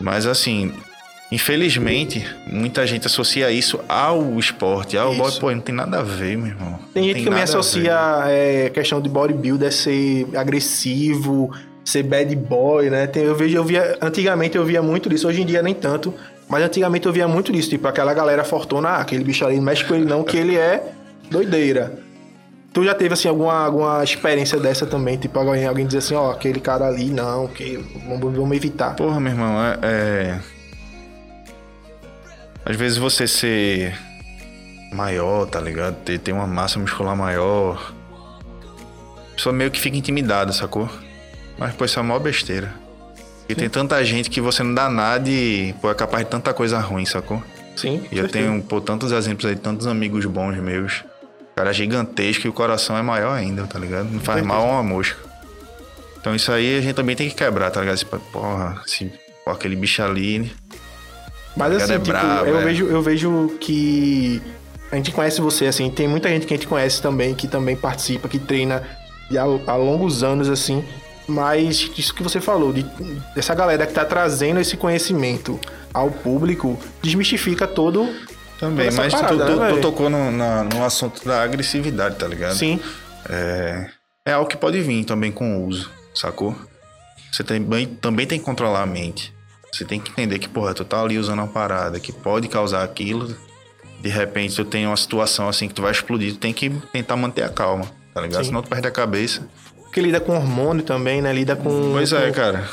[0.00, 0.72] Mas assim,
[1.30, 5.22] infelizmente, muita gente associa isso ao esporte, ao Isso.
[5.22, 6.78] body, pô, não tem nada a ver, meu irmão.
[6.92, 7.58] Tem gente que também nada a ver.
[7.58, 11.50] associa é, questão de bodybuilder ser agressivo,
[11.84, 13.06] ser bad boy, né?
[13.06, 16.12] Tem- eu vejo, eu via, antigamente eu via muito disso, hoje em dia nem tanto,
[16.48, 19.62] mas antigamente eu via muito disso, tipo aquela galera fortuna, ah, aquele bicho ali não
[19.64, 20.82] mexe com ele não, que ele é
[21.30, 21.98] doideira.
[22.72, 26.30] Tu já teve assim alguma, alguma experiência dessa também, tipo alguém, alguém dizer assim, ó,
[26.30, 27.76] aquele cara ali não, que
[28.06, 28.94] vamos, vamos evitar.
[28.94, 30.38] Porra, meu irmão, é, é-
[32.70, 33.98] Às vezes você ser
[34.92, 35.96] maior, tá ligado?
[36.04, 37.92] Ter, ter uma massa muscular maior.
[39.32, 40.88] A pessoa meio que fica intimidada, sacou?
[41.58, 42.72] Mas, pô, isso é a maior besteira.
[43.48, 46.54] E tem tanta gente que você não dá nada e, pô, é capaz de tanta
[46.54, 47.42] coisa ruim, sacou?
[47.74, 48.06] Sim.
[48.12, 51.02] E eu tenho, pô, tantos exemplos aí, tantos amigos bons meus.
[51.56, 54.08] Cara gigantesco e o coração é maior ainda, tá ligado?
[54.08, 55.18] Não faz mal a uma mosca.
[56.20, 57.96] Então isso aí a gente também tem que quebrar, tá ligado?
[57.96, 59.12] Esse, porra, esse,
[59.44, 60.52] pô, aquele bicho ali.
[61.56, 62.64] Mas assim, é tipo, brabo, eu, é.
[62.64, 64.40] vejo, eu vejo que
[64.90, 67.76] a gente conhece você, assim, tem muita gente que a gente conhece também, que também
[67.76, 68.82] participa, que treina
[69.36, 70.84] há, há longos anos, assim.
[71.28, 72.82] Mas isso que você falou, de,
[73.34, 75.60] dessa galera que tá trazendo esse conhecimento
[75.94, 78.08] ao público, desmistifica todo.
[78.58, 82.26] Também, mas parada, tu, tu- né, tu tocou no, na- no assunto da agressividade, tá
[82.26, 82.54] ligado?
[82.56, 82.78] Sim.
[83.28, 83.86] É,
[84.26, 86.54] é algo que pode vir também com o uso, sacou?
[87.32, 89.32] Você também, também tem que controlar a mente.
[89.72, 92.82] Você tem que entender que, porra, tu tá ali usando uma parada que pode causar
[92.82, 93.34] aquilo.
[94.00, 97.16] De repente, tu tem uma situação assim que tu vai explodir, tu tem que tentar
[97.16, 98.42] manter a calma, tá ligado?
[98.42, 98.48] Sim.
[98.48, 99.46] Senão tu perde a cabeça.
[99.76, 101.32] Porque lida com hormônio também, né?
[101.32, 102.68] Lida com, Pois é, com cara.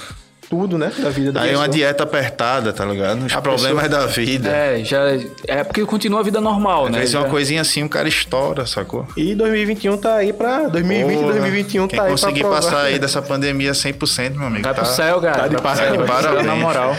[0.50, 0.92] Tudo, né?
[0.98, 3.26] Da vida da Aí é uma dieta apertada, tá ligado?
[3.26, 4.50] Os A problemas pessoa- da vida.
[4.50, 5.00] É, já
[5.48, 7.00] é porque continua a vida normal, Às né?
[7.00, 9.08] vezes é uma Já- coisinha assim, o cara estoura, sacou?
[9.18, 10.68] E 2021 tá aí pra.
[10.68, 14.48] 2020 e Porra, 2021 Quem tá aí pra conseguir passar aí dessa pandemia 100%, meu
[14.48, 14.64] amigo.
[14.64, 14.82] Vai tá...
[14.82, 15.38] pro céu, cara.
[15.38, 16.46] tá de pro céu, parabéns.
[16.46, 16.96] na moral.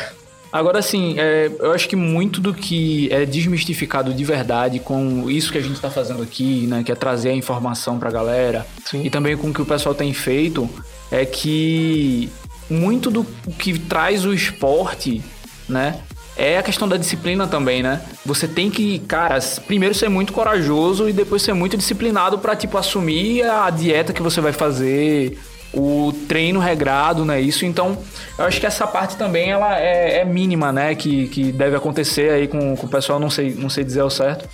[0.50, 5.52] Agora, assim, é, eu acho que muito do que é desmistificado de verdade com isso
[5.52, 6.82] que a gente tá fazendo aqui, né?
[6.82, 8.66] Que é trazer a informação pra galera.
[8.84, 9.02] Sim.
[9.04, 10.68] E também com o que o pessoal tem feito,
[11.10, 12.30] é que
[12.68, 13.24] muito do
[13.58, 15.22] que traz o esporte,
[15.68, 16.00] né?
[16.36, 18.00] É a questão da disciplina também, né?
[18.24, 22.78] Você tem que, cara, primeiro ser muito corajoso e depois ser muito disciplinado pra, tipo,
[22.78, 25.36] assumir a dieta que você vai fazer,
[25.72, 27.40] o treino regrado, né?
[27.40, 27.98] Isso, então,
[28.38, 30.94] eu acho que essa parte também, ela é, é mínima, né?
[30.94, 34.10] Que, que deve acontecer aí com, com o pessoal, não sei, não sei dizer ao
[34.10, 34.48] certo.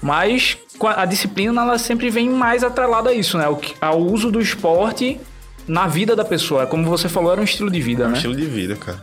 [0.00, 0.56] Mas
[0.96, 3.44] a disciplina, ela sempre vem mais atrelada a isso, né?
[3.80, 5.20] Ao uso do esporte
[5.66, 6.66] na vida da pessoa.
[6.66, 8.16] Como você falou, era um estilo de vida, É um né?
[8.16, 8.98] estilo de vida, cara.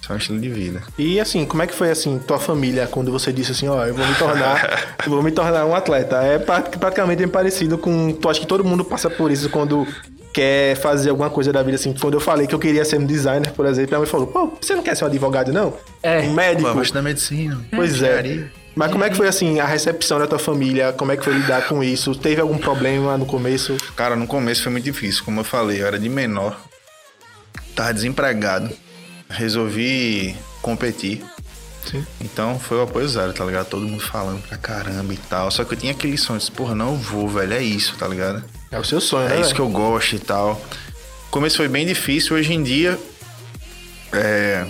[0.00, 0.82] Isso é um estilo de vida.
[0.98, 3.94] E assim, como é que foi assim, tua família, quando você disse assim, ó, eu
[3.94, 6.16] vou me tornar, eu vou me tornar um atleta?
[6.22, 8.12] É pra- praticamente bem parecido com.
[8.12, 9.86] Tu acha que todo mundo passa por isso quando
[10.34, 11.94] quer fazer alguma coisa da vida assim.
[12.00, 14.52] Quando eu falei que eu queria ser um designer, por exemplo, minha mãe falou: pô,
[14.60, 15.74] você não quer ser um advogado, não?
[16.02, 16.20] É.
[16.22, 16.68] Um médico.
[16.68, 17.60] Pô, gosto da medicina.
[17.70, 17.94] Pois é.
[18.18, 18.52] engenharia.
[18.74, 20.92] Mas como é que foi assim a recepção da tua família?
[20.92, 22.14] Como é que foi lidar com isso?
[22.14, 23.76] Teve algum problema no começo?
[23.94, 25.24] Cara, no começo foi muito difícil.
[25.24, 26.58] Como eu falei, eu era de menor.
[27.74, 28.70] Tava desempregado.
[29.28, 31.22] Resolvi competir.
[31.90, 32.06] Sim.
[32.20, 33.66] Então foi o apoio zero, tá ligado?
[33.66, 35.50] Todo mundo falando pra caramba e tal.
[35.50, 37.52] Só que eu tinha aquele sonho, disse, porra, não vou, velho.
[37.52, 38.42] É isso, tá ligado?
[38.70, 39.36] É o seu sonho, né?
[39.36, 40.52] É isso que eu gosto e tal.
[41.28, 42.36] O começo foi bem difícil.
[42.36, 42.98] Hoje em dia,
[44.12, 44.66] é...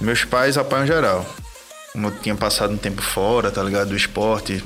[0.00, 1.26] meus pais apoiam geral.
[1.92, 3.88] Como eu tinha passado um tempo fora, tá ligado?
[3.88, 4.62] Do esporte.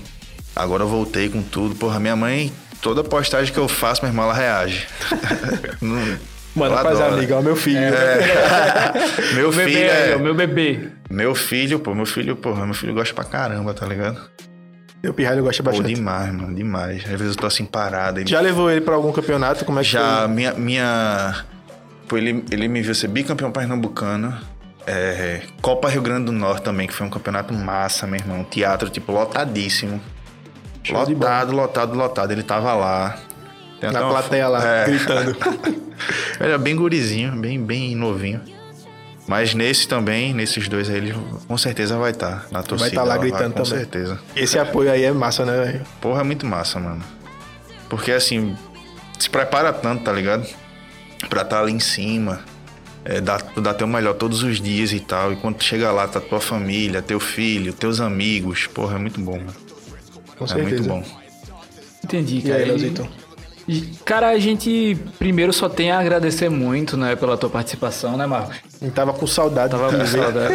[0.55, 1.75] Agora eu voltei com tudo.
[1.75, 4.87] Porra, minha mãe, toda postagem que eu faço, minha irmã, ela reage.
[6.57, 7.15] Ela pras adora.
[7.17, 7.81] amigas, ó, meu filho.
[9.35, 10.17] Meu O bebê filho aí, é...
[10.17, 10.89] o meu bebê.
[11.11, 14.19] Meu filho, pô, meu filho, porra, meu filho gosta pra caramba, tá ligado?
[15.03, 15.95] Meu pirralho gosta Pô, bastante.
[15.95, 17.03] demais, mano, demais.
[17.05, 18.21] Às vezes eu tô assim parado.
[18.21, 19.65] Ele Já levou ele pra algum campeonato?
[19.67, 20.29] Como é que Já, foi?
[20.29, 20.55] minha.
[20.55, 21.45] minha
[22.09, 24.35] pô, ele, ele me viu ser bicampeão pernambucano.
[24.87, 28.45] É, Copa Rio Grande do Norte também, que foi um campeonato massa, meu irmão.
[28.45, 30.01] Teatro, tipo, lotadíssimo.
[30.85, 32.31] Show lotado, lotado, lotado.
[32.33, 33.19] Ele tava lá.
[33.81, 34.85] Tem Na uma plateia lá, É.
[34.87, 35.37] gritando.
[36.39, 38.41] Era bem gurizinho, bem, bem novinho.
[39.27, 41.15] Mas nesse também, nesses dois aí, ele
[41.49, 42.91] com certeza vai estar na torcida.
[42.91, 43.79] estar lá gritando com também.
[43.81, 44.21] certeza.
[44.37, 45.81] Esse apoio aí é massa, né, velho?
[46.01, 47.03] Porra, é muito massa, mano.
[47.89, 48.57] Porque assim,
[49.19, 50.47] se prepara tanto, tá ligado?
[51.29, 52.41] Pra estar ali em cima.
[53.09, 55.33] É, dar, dar teu melhor todos os dias e tal.
[55.33, 58.67] E quando tu chega lá, tá tua família, teu filho, teus amigos.
[58.67, 59.55] Porra, é muito bom, mano.
[60.37, 60.69] Com É certeza.
[60.69, 61.05] muito bom.
[62.05, 62.57] Entendi, E cara.
[62.57, 63.09] aí, E- Leozito?
[64.05, 68.57] Cara, a gente primeiro só tem a agradecer muito, né, pela tua participação, né, Marcos?
[68.81, 69.71] Eu tava com saudade.
[69.71, 70.55] Tava com saudade.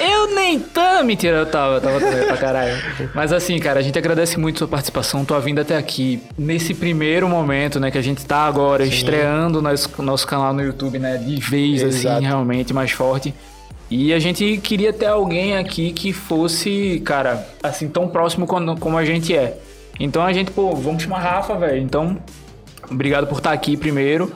[0.00, 2.74] Eu nem tava, mentira, eu tava, tava também pra caralho.
[3.14, 6.22] Mas assim, cara, a gente agradece muito sua participação, tua vinda até aqui.
[6.38, 10.98] Nesse primeiro momento, né, que a gente tá agora estreando nosso, nosso canal no YouTube,
[10.98, 12.16] né, de vez, Exato.
[12.16, 13.34] assim, realmente mais forte.
[13.90, 19.04] E a gente queria ter alguém aqui que fosse, cara, assim, tão próximo como a
[19.04, 19.58] gente é.
[19.98, 21.78] Então a gente, pô, vamos chamar Rafa, velho.
[21.78, 22.18] Então,
[22.90, 24.32] obrigado por estar aqui primeiro.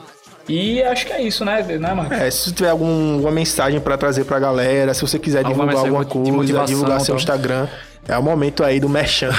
[0.49, 2.17] E acho que é isso, né, né Marcos?
[2.17, 5.85] É, se tiver algum- alguma mensagem pra trazer pra galera, se você quiser Alguma divulgar
[5.85, 7.15] alguma coisa, divulgar seu então.
[7.15, 7.67] Instagram,
[8.07, 9.29] é o momento aí do merchan.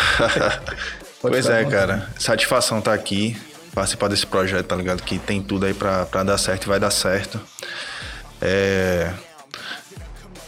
[1.21, 2.09] pois é, cara.
[2.19, 3.37] Satisfação tá aqui.
[3.75, 5.03] Participar desse projeto, tá ligado?
[5.03, 7.41] Que tem tudo aí pra, pra dar certo e vai dar certo.
[8.41, 9.11] É...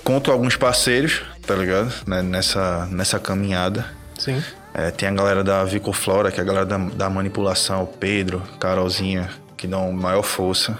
[0.02, 1.90] Conto alguns parceiros, tá ligado?
[2.06, 3.86] Né, Nessa, nessa caminhada.
[4.18, 4.42] Sim.
[4.74, 9.30] É, tem a galera da Vicoflora, que é a galera da, da manipulação, Pedro, Carolzinha,
[9.56, 10.76] que dão maior força.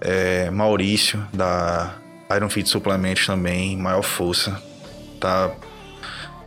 [0.00, 1.96] É, Maurício, da
[2.34, 4.62] Iron Fit Suplementos também, maior força.
[5.20, 5.50] Tá,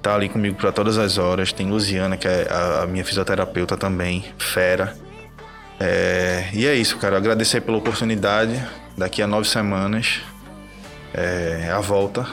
[0.01, 1.51] tá ali comigo para todas as horas.
[1.51, 4.95] Tem Luziana, que é a, a minha fisioterapeuta também, fera.
[5.79, 7.17] É, e é isso, cara.
[7.17, 8.63] Agradecer pela oportunidade.
[8.97, 10.21] Daqui a nove semanas,
[11.13, 12.25] é a volta.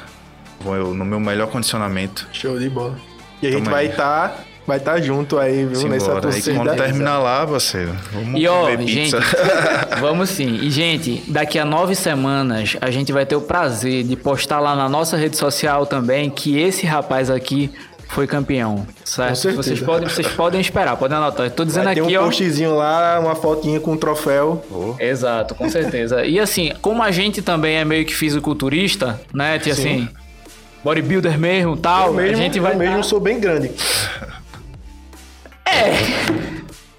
[0.61, 2.27] Vou eu no meu melhor condicionamento.
[2.33, 2.97] Show de bola.
[3.45, 3.91] E a gente Tamo vai aí.
[3.91, 5.89] estar vai tá junto aí, viu?
[5.89, 6.15] Nessa Simbora.
[6.15, 6.57] Aí torcida.
[6.57, 9.15] quando terminar lá, parceiro, vamos E ó, comer gente,
[10.01, 10.61] vamos sim.
[10.63, 14.75] E gente, daqui a nove semanas a gente vai ter o prazer de postar lá
[14.75, 17.71] na nossa rede social também que esse rapaz aqui
[18.09, 19.53] foi campeão, certo?
[19.55, 21.47] Vocês podem, vocês podem esperar, podem anotar.
[21.47, 22.25] Eu tô dizendo Vai ter aqui, um ó.
[22.25, 24.65] postzinho lá, uma fotinha com um troféu.
[24.99, 26.25] Exato, com certeza.
[26.25, 29.59] E assim, como a gente também é meio que fisiculturista, né?
[29.59, 30.09] Tipo assim,
[30.85, 33.71] bodybuilder mesmo, tal, eu mesmo, a gente vai eu mesmo tá- sou bem grande.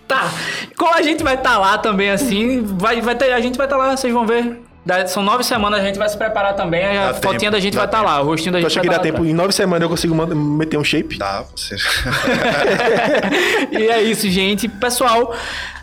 [0.08, 0.32] Tá.
[0.78, 3.78] Como a gente vai estar lá também, assim, vai, vai ter, a gente vai estar
[3.78, 4.62] lá, vocês vão ver.
[4.86, 6.86] Da- São nove semanas, a gente vai se preparar também.
[6.86, 8.80] A Dá fotinha tempo, da gente vai estar lá, o rostinho da Tu gente acha
[8.82, 9.16] vai que dá estar lá tempo?
[9.18, 9.32] atrás.
[9.32, 11.18] Em nove semanas eu consigo meter um shape?
[11.18, 11.76] Dá, você.
[13.72, 14.68] E é isso, gente.
[14.68, 15.34] Pessoal,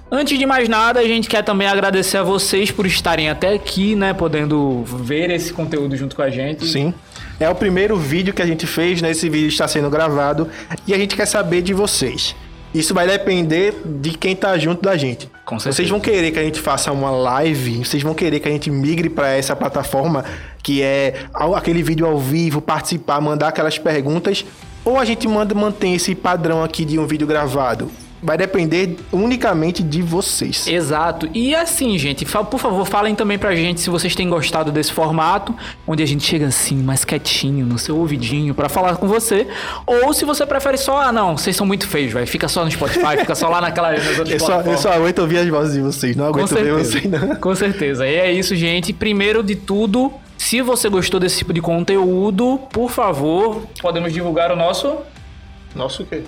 [0.09, 3.97] antes de mais nada, a gente quer também agradecer a vocês por estarem até aqui,
[3.97, 4.13] né?
[4.15, 6.65] Podendo ver esse conteúdo junto com a gente.
[6.69, 6.95] Sim.
[7.43, 9.11] É o primeiro vídeo que a gente fez, né?
[9.11, 10.49] Esse vídeo está sendo gravado
[10.87, 12.37] e a gente quer saber de vocês.
[12.73, 15.29] Isso vai depender de quem tá junto da gente.
[15.45, 15.77] Com certeza.
[15.77, 18.71] Vocês vão querer que a gente faça uma live, vocês vão querer que a gente
[18.71, 20.25] migre para essa plataforma
[20.63, 24.45] que é aquele vídeo ao vivo, participar, mandar aquelas perguntas,
[24.85, 27.91] ou a gente manda mantém esse padrão aqui de um vídeo gravado.
[28.23, 30.67] Vai depender unicamente de vocês.
[30.69, 31.29] Exato.
[31.35, 35.55] E assim, gente, por favor, falem também pra gente se vocês têm gostado desse formato,
[35.87, 39.49] onde a gente chega assim, mais quietinho, no seu ouvidinho, pra falar com você.
[39.85, 42.27] Ou se você prefere só, ah, não, vocês são muito feios, velho.
[42.27, 43.93] Fica só no Spotify, fica só lá naquela.
[44.33, 47.35] Eu só, eu só aguento ouvir as vozes de vocês, não aguento ver vocês, não.
[47.37, 48.07] Com certeza.
[48.07, 48.93] E é isso, gente.
[48.93, 54.57] Primeiro de tudo, se você gostou desse tipo de conteúdo, por favor, podemos divulgar o
[54.57, 54.97] nosso
[55.75, 56.23] Nossa, o quê?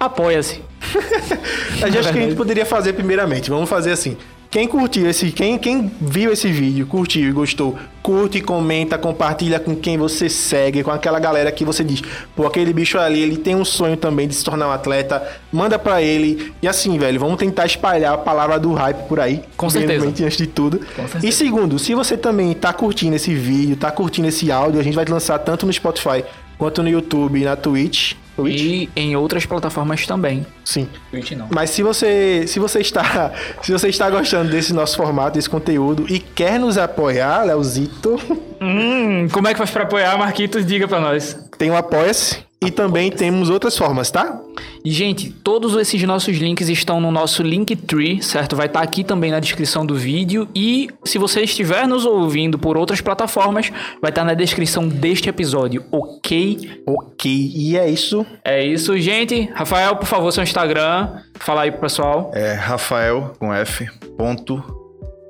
[0.00, 0.62] Apoia-se.
[1.80, 3.50] Eu acho que a gente poderia fazer primeiramente.
[3.50, 4.16] Vamos fazer assim.
[4.50, 9.76] Quem curtiu esse, quem, quem viu esse vídeo, curtiu e gostou, curte, comenta, compartilha com
[9.76, 12.02] quem você segue, com aquela galera que você diz,
[12.34, 15.22] pô, aquele bicho ali, ele tem um sonho também de se tornar um atleta,
[15.52, 16.52] manda pra ele.
[16.60, 19.40] E assim, velho, vamos tentar espalhar a palavra do hype por aí.
[19.56, 20.04] Com certeza.
[20.04, 20.80] Antes de tudo.
[21.22, 24.96] E segundo, se você também tá curtindo esse vídeo, tá curtindo esse áudio, a gente
[24.96, 26.24] vai lançar tanto no Spotify
[26.58, 28.14] quanto no YouTube e na Twitch.
[28.42, 28.60] Twitch?
[28.60, 30.46] E em outras plataformas também.
[30.64, 30.88] Sim.
[31.10, 31.48] Twitch não.
[31.50, 33.32] Mas se você, se você está,
[33.62, 38.18] se você está gostando desse nosso formato, desse conteúdo e quer nos apoiar, Leozito,
[38.62, 40.66] Hum, como é que faz pra apoiar, Marquitos?
[40.66, 41.34] Diga pra nós.
[41.56, 44.38] tem o Apoia-se e também temos outras formas, tá?
[44.84, 48.54] E, gente, todos esses nossos links estão no nosso Linktree, certo?
[48.54, 50.46] Vai estar aqui também na descrição do vídeo.
[50.54, 55.84] E se você estiver nos ouvindo por outras plataformas, vai estar na descrição deste episódio,
[55.90, 56.82] ok?
[56.86, 58.26] Ok, e é isso.
[58.44, 59.48] É isso, gente.
[59.54, 61.08] Rafael, por favor, seu Instagram.
[61.38, 62.30] Fala aí pro pessoal.
[62.34, 63.88] É Rafael com F.
[64.18, 64.62] Ponto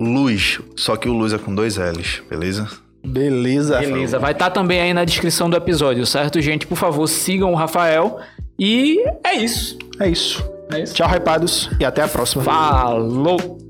[0.01, 0.59] Luz.
[0.75, 2.69] Só que o Luz é com dois L's, beleza?
[3.05, 3.79] Beleza.
[3.79, 6.67] Beleza, vai estar também aí na descrição do episódio, certo, gente?
[6.67, 8.19] Por favor, sigam o Rafael.
[8.59, 9.79] E é isso.
[9.99, 10.45] É isso.
[10.73, 10.95] É isso.
[10.95, 12.45] Tchau, hypados, e até a próxima.
[12.45, 13.70] Falou!